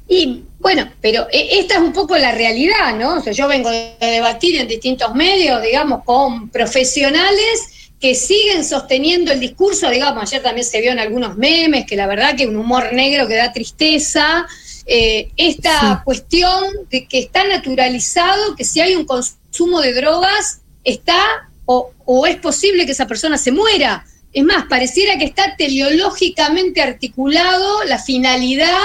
Y 0.08 0.44
bueno, 0.60 0.90
pero 1.00 1.26
eh, 1.32 1.48
esta 1.58 1.74
es 1.74 1.80
un 1.80 1.92
poco 1.92 2.16
la 2.16 2.32
realidad, 2.32 2.94
¿no? 2.96 3.14
O 3.18 3.20
sea, 3.22 3.32
yo 3.32 3.48
vengo 3.48 3.70
de 3.70 3.94
debatir 4.00 4.56
en 4.60 4.68
distintos 4.68 5.14
medios, 5.14 5.62
digamos, 5.62 6.04
con 6.04 6.48
profesionales 6.50 7.72
que 8.00 8.14
siguen 8.14 8.64
sosteniendo 8.64 9.32
el 9.32 9.40
discurso, 9.40 9.88
digamos, 9.90 10.22
ayer 10.22 10.42
también 10.42 10.66
se 10.66 10.80
vio 10.80 10.92
en 10.92 10.98
algunos 10.98 11.36
memes, 11.36 11.86
que 11.86 11.96
la 11.96 12.06
verdad 12.06 12.36
que 12.36 12.46
un 12.46 12.56
humor 12.56 12.92
negro 12.92 13.26
que 13.26 13.34
da 13.34 13.52
tristeza, 13.52 14.46
eh, 14.86 15.30
esta 15.36 15.80
Sí. 15.80 16.02
cuestión 16.04 16.62
de 16.90 17.08
que 17.08 17.18
está 17.18 17.44
naturalizado 17.44 18.54
que 18.54 18.64
si 18.64 18.80
hay 18.80 18.94
un 18.94 19.06
consumo 19.06 19.80
de 19.80 19.94
drogas, 19.94 20.60
está 20.84 21.18
o, 21.64 21.90
o 22.04 22.26
es 22.26 22.36
posible 22.36 22.86
que 22.86 22.92
esa 22.92 23.06
persona 23.08 23.38
se 23.38 23.50
muera. 23.50 24.04
Es 24.32 24.44
más, 24.44 24.66
pareciera 24.66 25.18
que 25.18 25.24
está 25.24 25.56
teleológicamente 25.56 26.82
articulado 26.82 27.82
la 27.84 27.98
finalidad 27.98 28.76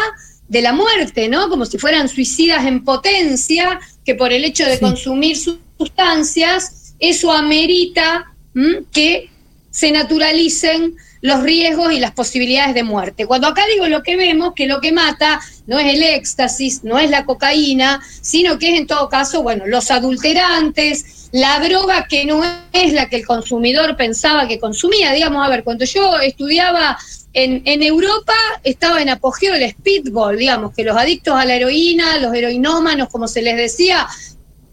de 0.52 0.62
la 0.62 0.74
muerte, 0.74 1.30
¿no? 1.30 1.48
Como 1.48 1.66
si 1.66 1.78
fueran 1.78 2.10
suicidas 2.10 2.66
en 2.66 2.84
potencia, 2.84 3.80
que 4.04 4.16
por 4.16 4.34
el 4.34 4.44
hecho 4.44 4.66
de 4.66 4.74
Sí. 4.74 4.82
consumir 4.82 5.38
sus 5.38 5.56
sustancias, 5.78 6.94
eso 7.00 7.32
amerita 7.32 8.34
¿m? 8.54 8.84
que 8.92 9.30
se 9.70 9.92
naturalicen 9.92 10.98
los 11.22 11.42
riesgos 11.44 11.94
y 11.94 12.00
las 12.00 12.12
posibilidades 12.12 12.74
de 12.74 12.84
muerte. 12.84 13.26
Cuando 13.28 13.48
acá 13.48 13.64
digo 13.72 13.88
lo 13.88 14.04
que 14.04 14.18
vemos, 14.18 14.52
que 14.54 14.66
lo 14.66 14.82
que 14.82 14.92
mata 14.92 15.40
no 15.68 15.80
es 15.80 15.94
el 15.94 16.04
éxtasis, 16.04 16.84
no 16.84 17.00
es 17.00 17.10
la 17.10 17.24
cocaína, 17.26 18.02
sino 18.22 18.60
que 18.60 18.74
es 18.74 18.80
en 18.80 18.88
todo 18.88 19.08
caso, 19.08 19.44
bueno, 19.44 19.66
los 19.68 19.90
adulterantes, 19.90 21.30
la 21.32 21.60
droga 21.60 22.08
que 22.10 22.26
no 22.26 22.44
es 22.74 22.92
la 22.92 23.08
que 23.08 23.16
el 23.18 23.26
consumidor 23.26 23.96
pensaba 23.96 24.50
que 24.50 24.60
consumía. 24.60 25.14
Digamos, 25.14 25.46
a 25.46 25.50
ver, 25.50 25.64
cuando 25.64 25.86
yo 25.86 26.20
estudiaba 26.20 26.98
en, 27.34 27.62
en 27.66 27.84
Europa, 27.84 28.34
estaba 28.64 29.02
en 29.02 29.10
apogeo 29.10 29.56
el 29.56 29.70
speedball, 29.72 30.38
digamos, 30.38 30.74
que 30.74 30.84
los 30.84 30.98
adictos 30.98 31.36
a 31.36 31.46
la 31.46 31.56
heroína, 31.56 32.18
los 32.18 32.34
heroinómanos, 32.34 33.10
como 33.10 33.28
se 33.28 33.42
les 33.42 33.56
decía, 33.56 34.08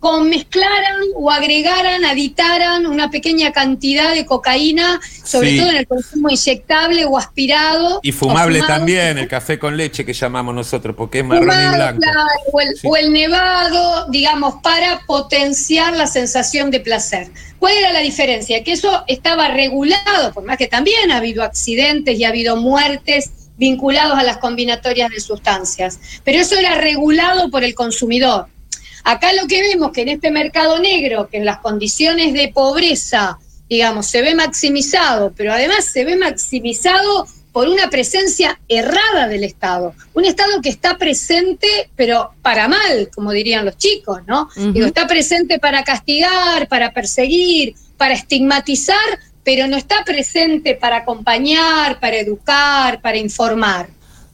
con 0.01 0.29
mezclaran 0.31 0.97
o 1.17 1.31
agregaran, 1.31 2.05
aditaran 2.05 2.87
una 2.87 3.11
pequeña 3.11 3.53
cantidad 3.53 4.15
de 4.15 4.25
cocaína, 4.27 5.01
sobre 5.25 5.51
Sí. 5.51 5.59
todo 5.59 5.71
en 5.71 5.77
el 5.77 5.87
consumo 5.89 6.31
inyectable 6.31 7.05
o 7.05 7.19
aspirado. 7.19 8.01
Y 8.03 8.13
fumable 8.13 8.61
fumado. 8.61 8.79
también, 8.79 9.19
el 9.19 9.27
café 9.29 9.59
con 9.59 9.77
leche 9.77 10.05
que 10.05 10.13
llamamos 10.13 10.55
nosotros, 10.55 10.95
porque 10.97 11.19
es 11.21 11.25
marrón 11.25 11.45
y 11.49 11.75
blanco. 11.75 12.01
claro, 12.01 12.21
o, 12.53 12.61
el, 12.61 12.77
Sí. 12.77 12.87
o 12.89 12.97
el 12.97 13.13
nevado, 13.13 14.07
digamos, 14.11 14.55
para 14.63 15.01
potenciar 15.07 15.97
la 15.97 16.07
sensación 16.07 16.71
de 16.71 16.81
placer. 16.81 17.29
¿Cuál 17.59 17.75
era 17.77 17.93
la 17.93 18.01
diferencia? 18.01 18.63
Que 18.63 18.73
eso 18.73 19.03
estaba 19.09 19.49
regulado, 19.49 20.33
por 20.33 20.45
más 20.45 20.57
que 20.59 20.69
también 20.69 21.11
ha 21.11 21.17
habido 21.17 21.43
accidentes 21.43 22.17
y 22.19 22.25
ha 22.25 22.29
habido 22.29 22.57
muertes 22.57 23.31
vinculados 23.57 24.17
a 24.17 24.23
las 24.23 24.37
combinatorias 24.37 25.11
de 25.11 25.19
sustancias, 25.19 25.99
pero 26.23 26.39
eso 26.39 26.57
era 26.57 26.77
regulado 26.77 27.51
por 27.51 27.65
el 27.65 27.75
consumidor. 27.75 28.47
Acá 29.09 29.33
lo 29.33 29.47
que 29.47 29.63
vemos 29.63 29.91
que 29.91 30.03
en 30.03 30.11
este 30.11 30.31
mercado 30.31 30.79
negro, 30.79 31.31
que 31.31 31.39
en 31.39 31.47
las 31.47 31.61
condiciones 31.61 32.35
de 32.35 32.49
pobreza, 32.49 33.39
digamos, 33.67 34.07
se 34.07 34.21
ve 34.21 34.35
maximizado, 34.35 35.33
pero 35.35 35.51
además 35.51 35.87
se 35.87 36.05
ve 36.05 36.15
maximizado 36.15 37.27
por 37.51 37.69
una 37.69 37.89
presencia 37.89 38.61
errada 38.69 39.27
del 39.27 39.45
Estado. 39.45 39.95
Un 40.13 40.27
Estado 40.27 40.61
que 40.61 40.69
está 40.69 40.99
presente, 40.99 41.89
pero 41.97 42.33
para 42.43 42.69
mal, 42.69 43.09
como 43.15 43.33
dirían 43.33 43.65
los 43.65 43.79
chicos, 43.79 44.21
¿no? 44.27 44.51
Ujú. 44.55 44.73
Digo, 44.73 44.85
está 44.85 45.07
presente 45.07 45.59
para 45.59 45.85
castigar, 45.85 46.69
para 46.69 46.93
perseguir, 46.93 47.77
para 47.97 48.13
estigmatizar, 48.13 49.19
pero 49.43 49.69
no 49.69 49.79
está 49.79 50.05
presente 50.05 50.75
para 50.75 50.99
acompañar, 50.99 51.99
para 51.99 52.19
educar, 52.19 53.01
para 53.01 53.17
informar. 53.17 53.89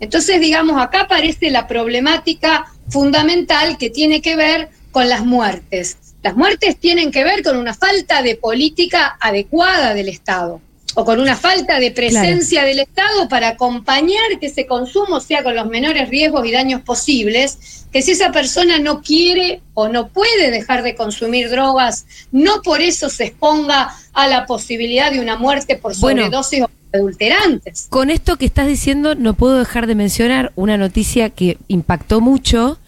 Entonces, 0.05 0.41
digamos, 0.41 0.81
acá 0.81 1.03
aparece 1.03 1.51
la 1.51 1.67
problemática 1.67 2.67
fundamental 2.89 3.77
que 3.79 3.91
tiene 3.91 4.23
que 4.23 4.37
ver 4.37 4.69
con 4.93 5.09
las 5.09 5.25
muertes. 5.25 5.97
Las 6.23 6.37
muertes 6.37 6.79
tienen 6.79 7.11
que 7.11 7.25
ver 7.25 7.43
con 7.43 7.57
una 7.57 7.75
falta 7.75 8.23
de 8.23 8.37
política 8.37 9.17
adecuada 9.21 9.93
del 9.95 10.09
Estado 10.09 10.61
o 10.95 11.05
con 11.05 11.21
una 11.21 11.37
falta 11.37 11.81
de 11.81 11.91
presencia 11.91 12.65
del 12.65 12.79
Estado 12.79 13.29
para 13.29 13.49
acompañar 13.49 14.39
que 14.41 14.47
ese 14.47 14.67
consumo 14.67 15.21
sea 15.21 15.43
con 15.43 15.57
los 15.57 15.67
menores 15.67 16.09
riesgos 16.09 16.47
y 16.47 16.53
daños 16.53 16.83
posibles, 16.83 17.87
que 17.93 18.01
si 18.01 18.13
esa 18.13 18.31
persona 18.31 18.79
no 18.79 19.03
quiere 19.03 19.61
o 19.75 19.89
no 19.89 20.09
puede 20.09 20.51
dejar 20.51 20.83
de 20.83 20.95
consumir 20.95 21.51
drogas, 21.51 22.07
no 22.31 22.63
por 22.63 22.81
eso 22.81 23.11
se 23.11 23.25
exponga 23.25 23.95
a 24.13 24.29
la 24.29 24.47
posibilidad 24.47 25.11
de 25.11 25.21
una 25.21 25.37
muerte 25.37 25.77
por 25.77 25.97
Bueno. 25.99 26.23
sobredosis 26.23 26.63
o 26.63 26.71
adulterantes. 26.95 27.87
Con 27.91 28.11
esto 28.11 28.37
que 28.37 28.47
estás 28.47 28.67
diciendo, 28.67 29.15
no 29.15 29.35
puedo 29.35 29.59
dejar 29.59 29.87
de 29.87 29.95
mencionar 29.95 30.53
una 30.57 30.77
noticia 30.77 31.31
que 31.31 31.59
impactó 31.69 32.21
mucho, 32.21 32.79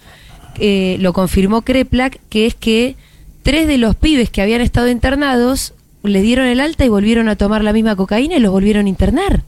eh, 0.58 0.96
lo 1.00 1.12
confirmó 1.12 1.62
Kreplak, 1.62 2.20
que 2.28 2.46
es 2.46 2.54
que 2.54 2.96
tres 3.42 3.66
de 3.66 3.78
los 3.78 3.96
pibes 3.96 4.30
que 4.30 4.42
habían 4.42 4.60
estado 4.60 4.88
internados 4.88 5.74
le 6.02 6.22
dieron 6.22 6.46
el 6.46 6.60
alta 6.60 6.84
y 6.84 6.88
volvieron 6.88 7.28
a 7.28 7.36
tomar 7.36 7.64
la 7.64 7.72
misma 7.72 7.96
cocaína 7.96 8.36
y 8.36 8.40
los 8.40 8.52
volvieron 8.52 8.86
a 8.86 8.88
internar. 8.88 9.42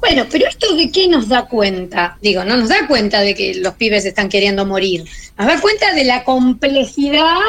Bueno, 0.00 0.24
pero 0.30 0.46
esto 0.46 0.74
de 0.76 0.90
qué 0.90 1.08
nos 1.08 1.28
da 1.28 1.46
cuenta? 1.46 2.18
Digo, 2.22 2.44
no 2.44 2.56
nos 2.56 2.68
da 2.68 2.86
cuenta 2.86 3.20
de 3.20 3.34
que 3.34 3.54
los 3.56 3.74
pibes 3.74 4.04
están 4.04 4.28
queriendo 4.28 4.64
morir. 4.64 5.04
Nos 5.36 5.46
da 5.46 5.60
cuenta 5.60 5.92
de 5.94 6.04
la 6.04 6.22
complejidad 6.22 7.40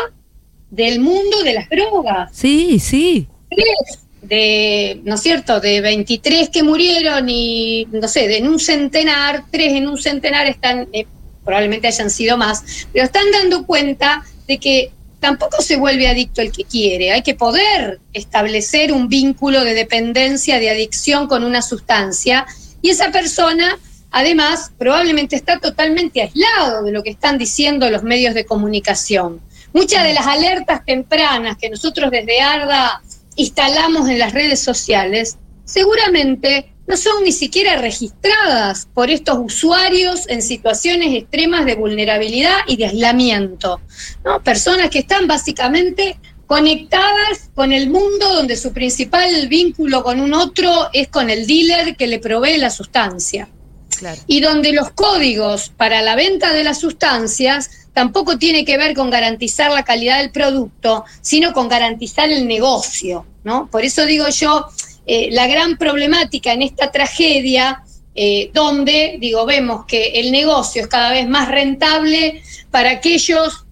del 0.72 1.00
mundo 1.00 1.44
de 1.44 1.54
las 1.54 1.70
drogas. 1.70 2.32
Sí, 2.34 2.80
sí. 2.80 3.28
Tres 3.50 4.07
de, 4.22 5.02
¿no 5.04 5.16
es 5.16 5.22
cierto?, 5.22 5.60
de 5.60 5.82
23 5.82 6.50
que 6.50 6.64
murieron 6.64 7.30
y, 7.30 7.88
no 7.92 8.08
sé, 8.08 8.28
de 8.28 8.38
en 8.38 8.48
un 8.48 8.60
centenar, 8.60 9.46
tres 9.52 9.74
en 9.74 9.88
un 9.88 9.98
centenar 9.98 10.48
están, 10.48 10.88
eh, 10.92 11.06
probablemente 11.46 11.88
hayan 11.88 12.10
sido 12.10 12.38
más, 12.38 12.88
pero 12.92 13.06
están 13.06 13.30
dando 13.32 13.66
cuenta 13.66 14.24
de 14.48 14.58
que 14.58 14.92
tampoco 15.20 15.62
se 15.62 15.78
vuelve 15.78 16.08
adicto 16.08 16.42
el 16.42 16.52
que 16.52 16.64
quiere, 16.64 17.12
hay 17.12 17.22
que 17.22 17.36
poder 17.36 18.00
establecer 18.14 18.92
un 18.92 19.08
vínculo 19.08 19.64
de 19.64 19.74
dependencia, 19.74 20.60
de 20.60 20.70
adicción 20.70 21.28
con 21.28 21.44
una 21.44 21.62
sustancia, 21.62 22.46
y 22.82 22.90
esa 22.90 23.12
persona, 23.12 23.80
además, 24.12 24.72
probablemente 24.78 25.36
está 25.36 25.60
totalmente 25.60 26.22
aislado 26.22 26.84
de 26.84 26.92
lo 26.92 27.02
que 27.02 27.10
están 27.10 27.38
diciendo 27.38 27.90
los 27.90 28.04
medios 28.04 28.36
de 28.36 28.46
comunicación. 28.46 29.42
Muchas 29.74 30.04
de 30.04 30.14
las 30.14 30.28
alertas 30.28 30.86
tempranas 30.86 31.58
que 31.58 31.70
nosotros 31.70 32.10
desde 32.12 32.40
ARDA 32.40 33.02
instalamos 33.38 34.10
en 34.10 34.20
las 34.20 34.34
redes 34.34 34.60
sociales, 34.60 35.38
seguramente 35.64 36.74
no 36.88 36.96
son 36.96 37.24
ni 37.24 37.32
siquiera 37.32 37.76
registradas 37.78 38.88
por 38.94 39.10
estos 39.10 39.38
usuarios 39.40 40.28
en 40.30 40.42
situaciones 40.42 41.14
extremas 41.14 41.66
de 41.66 41.76
vulnerabilidad 41.76 42.60
y 42.68 42.78
de 42.78 42.86
aislamiento. 42.86 43.82
¿no? 44.24 44.42
Personas 44.42 44.90
que 44.90 45.00
están 45.00 45.28
básicamente 45.28 46.18
conectadas 46.48 47.50
con 47.54 47.74
el 47.74 47.90
mundo 47.90 48.34
donde 48.36 48.56
su 48.56 48.72
principal 48.72 49.48
vínculo 49.50 50.02
con 50.02 50.22
un 50.22 50.34
otro 50.34 50.90
es 50.94 51.10
con 51.10 51.30
el 51.30 51.46
dealer 51.46 51.98
que 51.98 52.08
le 52.08 52.20
provee 52.20 52.58
la 52.58 52.70
sustancia 52.70 53.50
Claro. 53.98 54.22
y 54.28 54.42
donde 54.42 54.74
los 54.74 54.92
códigos 54.92 55.70
para 55.76 56.04
la 56.04 56.16
venta 56.16 56.54
de 56.54 56.64
las 56.64 56.80
sustancias 56.80 57.87
tampoco 57.98 58.38
tiene 58.38 58.64
que 58.64 58.78
ver 58.78 58.94
con 58.94 59.10
garantizar 59.10 59.72
la 59.72 59.84
calidad 59.84 60.20
del 60.20 60.30
producto, 60.30 61.04
sino 61.20 61.52
con 61.52 61.68
garantizar 61.68 62.32
el 62.32 62.48
negocio, 62.48 63.26
¿no? 63.44 63.68
Por 63.72 63.84
eso 63.84 64.06
digo 64.06 64.30
yo, 64.30 64.68
eh, 65.08 65.30
la 65.32 65.48
gran 65.48 65.80
problemática 65.80 66.54
en 66.54 66.62
esta 66.62 66.92
tragedia, 66.92 67.82
eh, 68.14 68.52
donde, 68.54 69.18
digo, 69.20 69.48
vemos 69.48 69.86
que 69.88 70.20
el 70.20 70.32
negocio 70.32 70.84
es 70.84 70.88
cada 70.88 71.10
vez 71.10 71.28
más 71.28 71.48
rentable 71.50 72.44
para 72.70 72.92
aquellos 72.92 73.66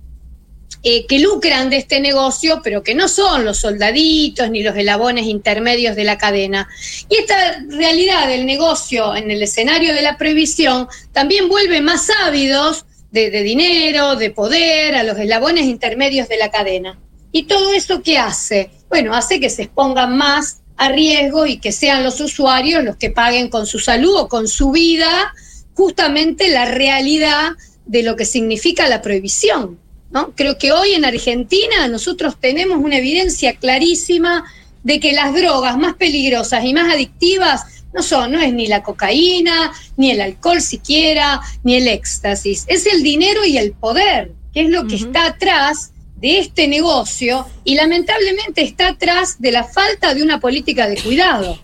eh, 0.81 1.05
que 1.05 1.19
lucran 1.19 1.69
de 1.69 1.77
este 1.77 1.99
negocio, 1.99 2.61
pero 2.63 2.81
que 2.81 2.95
no 2.95 3.07
son 3.07 3.45
los 3.45 3.59
soldaditos 3.59 4.49
ni 4.49 4.63
los 4.63 4.75
elabones 4.75 5.27
intermedios 5.27 5.95
de 5.95 6.03
la 6.03 6.17
cadena. 6.17 6.67
Y 7.09 7.17
esta 7.17 7.63
realidad 7.69 8.27
del 8.27 8.47
negocio 8.47 9.15
en 9.15 9.29
el 9.29 9.43
escenario 9.43 9.93
de 9.93 10.01
la 10.01 10.17
prohibición 10.17 10.87
también 11.13 11.47
vuelve 11.47 11.79
más 11.79 12.09
ávidos 12.25 12.85
de, 13.15 13.43
dinero, 13.43 14.15
de 14.15 14.29
poder, 14.29 14.95
a 14.95 15.03
los 15.03 15.17
eslabones 15.17 15.65
intermedios 15.65 16.27
de 16.27 16.37
la 16.37 16.51
cadena. 16.51 16.99
¿Y 17.31 17.43
todo 17.43 17.71
eso 17.71 18.01
qué 18.01 18.17
hace? 18.17 18.69
Bueno, 18.89 19.15
hace 19.15 19.39
que 19.39 19.49
se 19.49 19.63
expongan 19.63 20.17
más 20.17 20.61
a 20.77 20.89
riesgo 20.89 21.45
y 21.45 21.57
que 21.57 21.71
sean 21.71 22.03
los 22.03 22.19
usuarios 22.19 22.83
los 22.83 22.97
que 22.97 23.09
paguen 23.09 23.49
con 23.49 23.65
su 23.65 23.79
salud 23.79 24.15
o 24.17 24.27
con 24.27 24.49
su 24.49 24.71
vida 24.71 25.33
justamente 25.73 26.49
la 26.49 26.65
realidad 26.65 27.53
de 27.85 28.03
lo 28.03 28.15
que 28.15 28.25
significa 28.25 28.89
la 28.89 29.01
prohibición. 29.01 29.79
¿no? 30.11 30.33
Creo 30.35 30.57
que 30.57 30.73
hoy 30.73 30.91
en 30.91 31.05
Argentina 31.05 31.87
nosotros 31.87 32.35
tenemos 32.39 32.79
una 32.79 32.97
evidencia 32.97 33.55
clarísima 33.55 34.43
de 34.83 34.99
que 34.99 35.13
las 35.13 35.33
drogas 35.33 35.77
más 35.77 35.95
peligrosas 35.95 36.63
y 36.65 36.73
más 36.73 36.93
adictivas 36.93 37.63
no 37.95 38.03
son, 38.03 38.33
no 38.33 38.41
es 38.41 38.53
ni 38.53 38.67
la 38.67 38.83
cocaína, 38.83 39.71
ni 39.95 40.11
el 40.11 40.21
alcohol 40.21 40.61
siquiera, 40.61 41.41
ni 41.63 41.75
el 41.75 41.87
éxtasis, 41.87 42.65
es 42.67 42.85
el 42.85 43.01
dinero 43.01 43.45
y 43.45 43.57
el 43.57 43.71
poder, 43.71 44.33
que 44.53 44.61
es 44.61 44.69
lo 44.69 44.85
que 44.85 44.95
está 44.95 45.27
atrás 45.27 45.91
de 46.17 46.39
este 46.39 46.67
negocio 46.67 47.45
y 47.63 47.75
lamentablemente 47.75 48.63
está 48.63 48.89
atrás 48.89 49.37
de 49.39 49.51
la 49.51 49.63
falta 49.63 50.13
de 50.13 50.23
una 50.23 50.39
política 50.39 50.87
de 50.87 50.97
cuidado. 50.97 51.57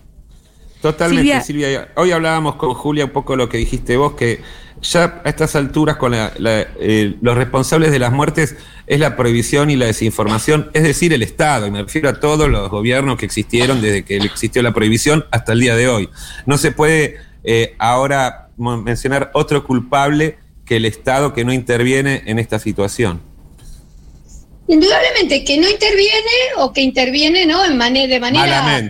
Totalmente, 0.82 1.40
Silvia. 1.42 1.88
Hoy 1.94 2.10
hablábamos 2.10 2.56
con 2.56 2.74
Julia 2.74 3.04
un 3.04 3.12
poco 3.12 3.36
lo 3.36 3.48
que 3.48 3.56
dijiste 3.56 3.96
vos, 3.96 4.14
que 4.14 4.40
ya 4.82 5.22
a 5.24 5.28
estas 5.28 5.54
alturas 5.54 5.96
con 5.96 6.12
eh, 6.12 7.14
los 7.20 7.36
responsables 7.36 7.92
de 7.92 8.00
las 8.00 8.10
muertes 8.10 8.56
es 8.88 8.98
la 8.98 9.14
prohibición 9.14 9.70
y 9.70 9.76
la 9.76 9.86
desinformación, 9.86 10.72
es 10.74 10.82
decir, 10.82 11.12
el 11.12 11.22
Estado, 11.22 11.68
y 11.68 11.70
me 11.70 11.82
refiero 11.82 12.08
a 12.08 12.18
todos 12.18 12.50
los 12.50 12.68
gobiernos 12.68 13.16
que 13.16 13.24
existieron 13.26 13.80
desde 13.80 14.04
que 14.04 14.16
existió 14.16 14.60
la 14.60 14.72
prohibición 14.72 15.24
hasta 15.30 15.52
el 15.52 15.60
día 15.60 15.76
de 15.76 15.86
hoy. 15.86 16.08
No 16.46 16.58
se 16.58 16.72
puede 16.72 17.18
eh, 17.44 17.76
ahora 17.78 18.48
mencionar 18.56 19.30
otro 19.34 19.64
culpable 19.64 20.38
que 20.64 20.76
el 20.76 20.84
Estado 20.84 21.32
que 21.32 21.44
no 21.44 21.52
interviene 21.52 22.24
en 22.26 22.40
esta 22.40 22.58
situación. 22.58 23.20
Indudablemente 24.66 25.44
que 25.44 25.58
no 25.58 25.68
interviene 25.68 26.56
o 26.56 26.72
que 26.72 26.80
interviene 26.80 27.46
¿no? 27.46 27.64
en 27.64 27.78
de 27.78 28.18
manera 28.18 28.82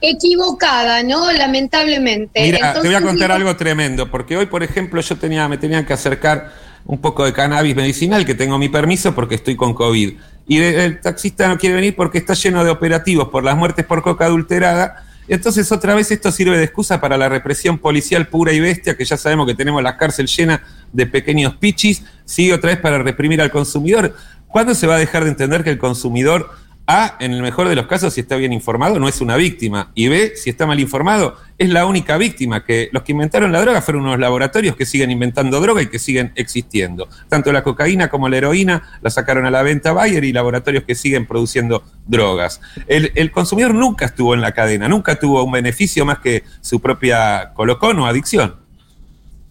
equivocada, 0.00 1.02
¿no? 1.02 1.30
Lamentablemente. 1.32 2.42
Mira, 2.42 2.74
te 2.74 2.86
voy 2.86 2.94
a 2.94 3.02
contar 3.02 3.32
algo 3.32 3.54
tremendo, 3.56 4.10
porque 4.10 4.36
hoy, 4.36 4.46
por 4.46 4.62
ejemplo, 4.62 5.00
yo 5.00 5.16
tenía, 5.16 5.48
me 5.48 5.58
tenían 5.58 5.84
que 5.84 5.92
acercar 5.92 6.52
un 6.84 7.00
poco 7.00 7.24
de 7.24 7.32
cannabis 7.32 7.76
medicinal, 7.76 8.24
que 8.24 8.34
tengo 8.34 8.58
mi 8.58 8.68
permiso 8.68 9.14
porque 9.14 9.36
estoy 9.36 9.56
con 9.56 9.74
COVID. 9.74 10.14
Y 10.48 10.58
el 10.58 11.00
taxista 11.00 11.46
no 11.46 11.58
quiere 11.58 11.76
venir 11.76 11.94
porque 11.94 12.18
está 12.18 12.34
lleno 12.34 12.64
de 12.64 12.70
operativos 12.70 13.28
por 13.28 13.44
las 13.44 13.56
muertes 13.56 13.84
por 13.84 14.02
coca 14.02 14.26
adulterada. 14.26 15.04
Entonces, 15.28 15.70
otra 15.70 15.94
vez 15.94 16.10
esto 16.10 16.32
sirve 16.32 16.58
de 16.58 16.64
excusa 16.64 17.00
para 17.00 17.16
la 17.16 17.28
represión 17.28 17.78
policial 17.78 18.26
pura 18.26 18.52
y 18.52 18.58
bestia, 18.58 18.96
que 18.96 19.04
ya 19.04 19.16
sabemos 19.16 19.46
que 19.46 19.54
tenemos 19.54 19.80
la 19.82 19.96
cárcel 19.96 20.26
llena 20.26 20.64
de 20.92 21.06
pequeños 21.06 21.54
pichis, 21.54 22.02
sigue 22.24 22.52
otra 22.52 22.70
vez 22.70 22.80
para 22.80 22.98
reprimir 22.98 23.40
al 23.40 23.52
consumidor. 23.52 24.16
¿Cuándo 24.48 24.74
se 24.74 24.88
va 24.88 24.96
a 24.96 24.98
dejar 24.98 25.22
de 25.22 25.30
entender 25.30 25.62
que 25.62 25.70
el 25.70 25.78
consumidor 25.78 26.50
a, 26.90 27.16
en 27.20 27.32
el 27.32 27.40
mejor 27.40 27.68
de 27.68 27.76
los 27.76 27.86
casos, 27.86 28.12
si 28.14 28.20
está 28.20 28.34
bien 28.34 28.52
informado, 28.52 28.98
no 28.98 29.08
es 29.08 29.20
una 29.20 29.36
víctima. 29.36 29.92
Y 29.94 30.08
B, 30.08 30.32
si 30.34 30.50
está 30.50 30.66
mal 30.66 30.80
informado, 30.80 31.36
es 31.56 31.68
la 31.68 31.86
única 31.86 32.16
víctima, 32.16 32.64
que 32.64 32.88
los 32.90 33.04
que 33.04 33.12
inventaron 33.12 33.52
la 33.52 33.60
droga 33.60 33.80
fueron 33.80 34.02
unos 34.02 34.18
laboratorios 34.18 34.74
que 34.74 34.84
siguen 34.84 35.12
inventando 35.12 35.60
droga 35.60 35.82
y 35.82 35.86
que 35.86 36.00
siguen 36.00 36.32
existiendo. 36.34 37.08
Tanto 37.28 37.52
la 37.52 37.62
cocaína 37.62 38.08
como 38.08 38.28
la 38.28 38.38
heroína 38.38 38.98
la 39.02 39.10
sacaron 39.10 39.46
a 39.46 39.50
la 39.50 39.62
venta 39.62 39.92
Bayer 39.92 40.24
y 40.24 40.32
laboratorios 40.32 40.82
que 40.82 40.96
siguen 40.96 41.26
produciendo 41.26 41.84
drogas. 42.06 42.60
El, 42.88 43.12
el 43.14 43.30
consumidor 43.30 43.72
nunca 43.72 44.06
estuvo 44.06 44.34
en 44.34 44.40
la 44.40 44.52
cadena, 44.52 44.88
nunca 44.88 45.16
tuvo 45.16 45.44
un 45.44 45.52
beneficio 45.52 46.04
más 46.04 46.18
que 46.18 46.42
su 46.60 46.80
propia 46.80 47.52
colocón 47.54 48.00
o 48.00 48.06
adicción. 48.06 48.56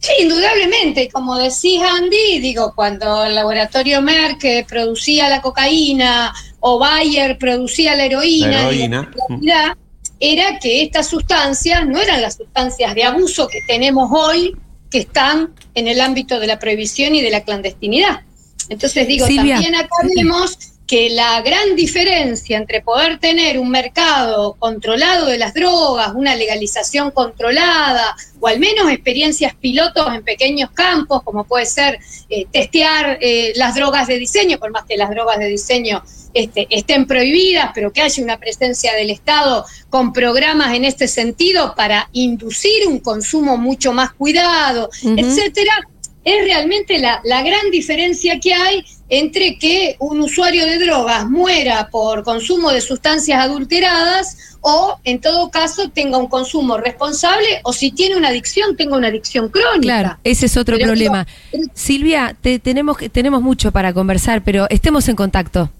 Sí, 0.01 0.13
indudablemente, 0.21 1.09
como 1.11 1.37
decís 1.37 1.81
Andy, 1.81 2.39
digo, 2.39 2.73
cuando 2.73 3.25
el 3.25 3.35
laboratorio 3.35 4.01
Merck 4.01 4.65
producía 4.65 5.27
la 5.27 5.41
cocaína 5.41 6.33
o 6.59 6.79
Bayer 6.79 7.37
producía 7.37 7.95
la 7.95 8.05
heroína, 8.05 8.51
la, 8.51 8.61
heroína. 8.69 9.11
realidad 9.27 9.77
era 10.19 10.59
que 10.59 10.83
estas 10.83 11.07
sustancias 11.07 11.87
no 11.87 11.99
eran 11.99 12.21
las 12.21 12.35
sustancias 12.35 12.93
de 12.93 13.03
abuso 13.03 13.47
que 13.47 13.61
tenemos 13.67 14.09
hoy, 14.11 14.55
que 14.91 14.99
están 14.99 15.53
en 15.75 15.87
el 15.87 16.01
ámbito 16.01 16.39
de 16.39 16.47
la 16.47 16.59
prohibición 16.59 17.15
y 17.15 17.21
de 17.21 17.31
la 17.31 17.41
clandestinidad. 17.41 18.21
Entonces 18.67 19.07
digo, 19.07 19.25
también 19.25 19.75
acá 19.75 19.95
vemos 20.15 20.57
que 20.89 21.11
la 21.11 21.39
gran 21.43 21.75
diferencia 21.75 22.57
entre 22.57 22.81
poder 22.81 23.19
tener 23.19 23.59
un 23.59 23.69
mercado 23.69 24.55
controlado 24.57 25.27
de 25.27 25.37
las 25.37 25.53
drogas, 25.53 26.13
una 26.15 26.33
legalización 26.33 27.11
controlada, 27.11 28.15
o 28.39 28.47
al 28.47 28.59
menos 28.59 28.91
experiencias 28.91 29.53
pilotos 29.53 30.07
en 30.11 30.23
pequeños 30.23 30.71
campos, 30.71 31.21
como 31.21 31.43
puede 31.43 31.67
ser 31.67 31.99
eh, 32.27 32.47
testear 32.51 33.19
eh, 33.21 33.53
las 33.55 33.75
drogas 33.75 34.07
de 34.07 34.17
diseño, 34.17 34.57
por 34.57 34.71
más 34.71 34.85
que 34.85 34.97
las 34.97 35.11
drogas 35.11 35.37
de 35.37 35.45
diseño 35.45 36.03
este, 36.33 36.65
estén 36.71 37.05
prohibidas, 37.05 37.69
pero 37.75 37.93
que 37.93 38.01
haya 38.01 38.23
una 38.23 38.37
presencia 38.37 38.95
del 38.95 39.11
Estado 39.11 39.65
con 39.91 40.11
programas 40.11 40.73
en 40.73 40.85
este 40.85 41.07
sentido 41.07 41.75
para 41.75 42.09
inducir 42.13 42.87
un 42.87 42.99
consumo 42.99 43.57
mucho 43.57 43.93
más 43.93 44.13
cuidado, 44.13 44.89
etcétera, 45.03 45.87
es 46.23 46.43
realmente 46.43 46.99
la, 46.99 47.21
la 47.23 47.41
gran 47.41 47.71
diferencia 47.71 48.39
que 48.39 48.53
hay 48.53 48.85
entre 49.09 49.57
que 49.57 49.95
un 49.99 50.21
usuario 50.21 50.65
de 50.65 50.77
drogas 50.77 51.27
muera 51.27 51.89
por 51.89 52.23
consumo 52.23 52.69
de 52.71 52.81
sustancias 52.81 53.41
adulteradas 53.41 54.37
o 54.61 54.99
en 55.03 55.19
todo 55.19 55.49
caso 55.49 55.89
tenga 55.89 56.17
un 56.17 56.27
consumo 56.27 56.77
responsable 56.77 57.61
o 57.63 57.73
si 57.73 57.91
tiene 57.91 58.17
una 58.17 58.27
adicción 58.27 58.75
tenga 58.75 58.97
una 58.97 59.07
adicción 59.07 59.49
crónica. 59.49 59.81
Claro, 59.81 60.17
ese 60.23 60.45
es 60.45 60.57
otro 60.57 60.77
problema. 60.77 61.25
Silvia, 61.73 62.35
te, 62.39 62.59
tenemos, 62.59 62.97
tenemos 63.11 63.41
mucho 63.41 63.71
para 63.71 63.93
conversar, 63.93 64.43
pero 64.43 64.67
estemos 64.69 65.07
en 65.07 65.15
contacto. 65.15 65.71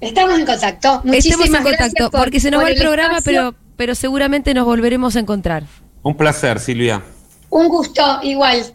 Estamos 0.00 0.38
en 0.38 0.46
contacto. 0.46 1.00
Muchísimas 1.04 1.46
estemos 1.46 1.58
en 1.58 1.76
contacto, 1.76 2.10
porque 2.10 2.40
se 2.40 2.50
nos 2.50 2.64
va 2.64 2.70
el, 2.70 2.78
programa, 2.78 3.18
pero, 3.24 3.54
pero 3.76 3.94
seguramente 3.94 4.54
nos 4.54 4.64
volveremos 4.64 5.14
a 5.16 5.20
encontrar. 5.20 5.64
Un 6.02 6.16
placer, 6.16 6.58
Silvia. 6.58 7.02
Un 7.50 7.68
gusto, 7.68 8.20
igual. 8.22 8.74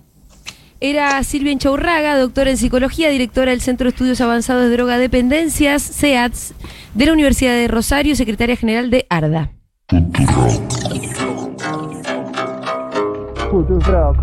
Era 0.81 1.23
Silvia 1.23 1.53
Enchaurraga, 1.53 2.17
doctora 2.17 2.51
en 2.51 2.57
psicología, 2.57 3.09
directora 3.09 3.51
del 3.51 3.61
Centro 3.61 3.85
de 3.85 3.89
Estudios 3.91 4.19
Avanzados 4.19 4.63
de 4.63 4.71
Drogadependencias, 4.71 5.81
CEATS, 5.81 6.53
de 6.93 7.05
la 7.05 7.13
Universidad 7.13 7.53
de 7.53 7.67
Rosario, 7.67 8.15
secretaria 8.15 8.57
general 8.57 8.89
de 8.89 9.05
ARDA. 9.09 9.51
Futurock. 13.49 14.17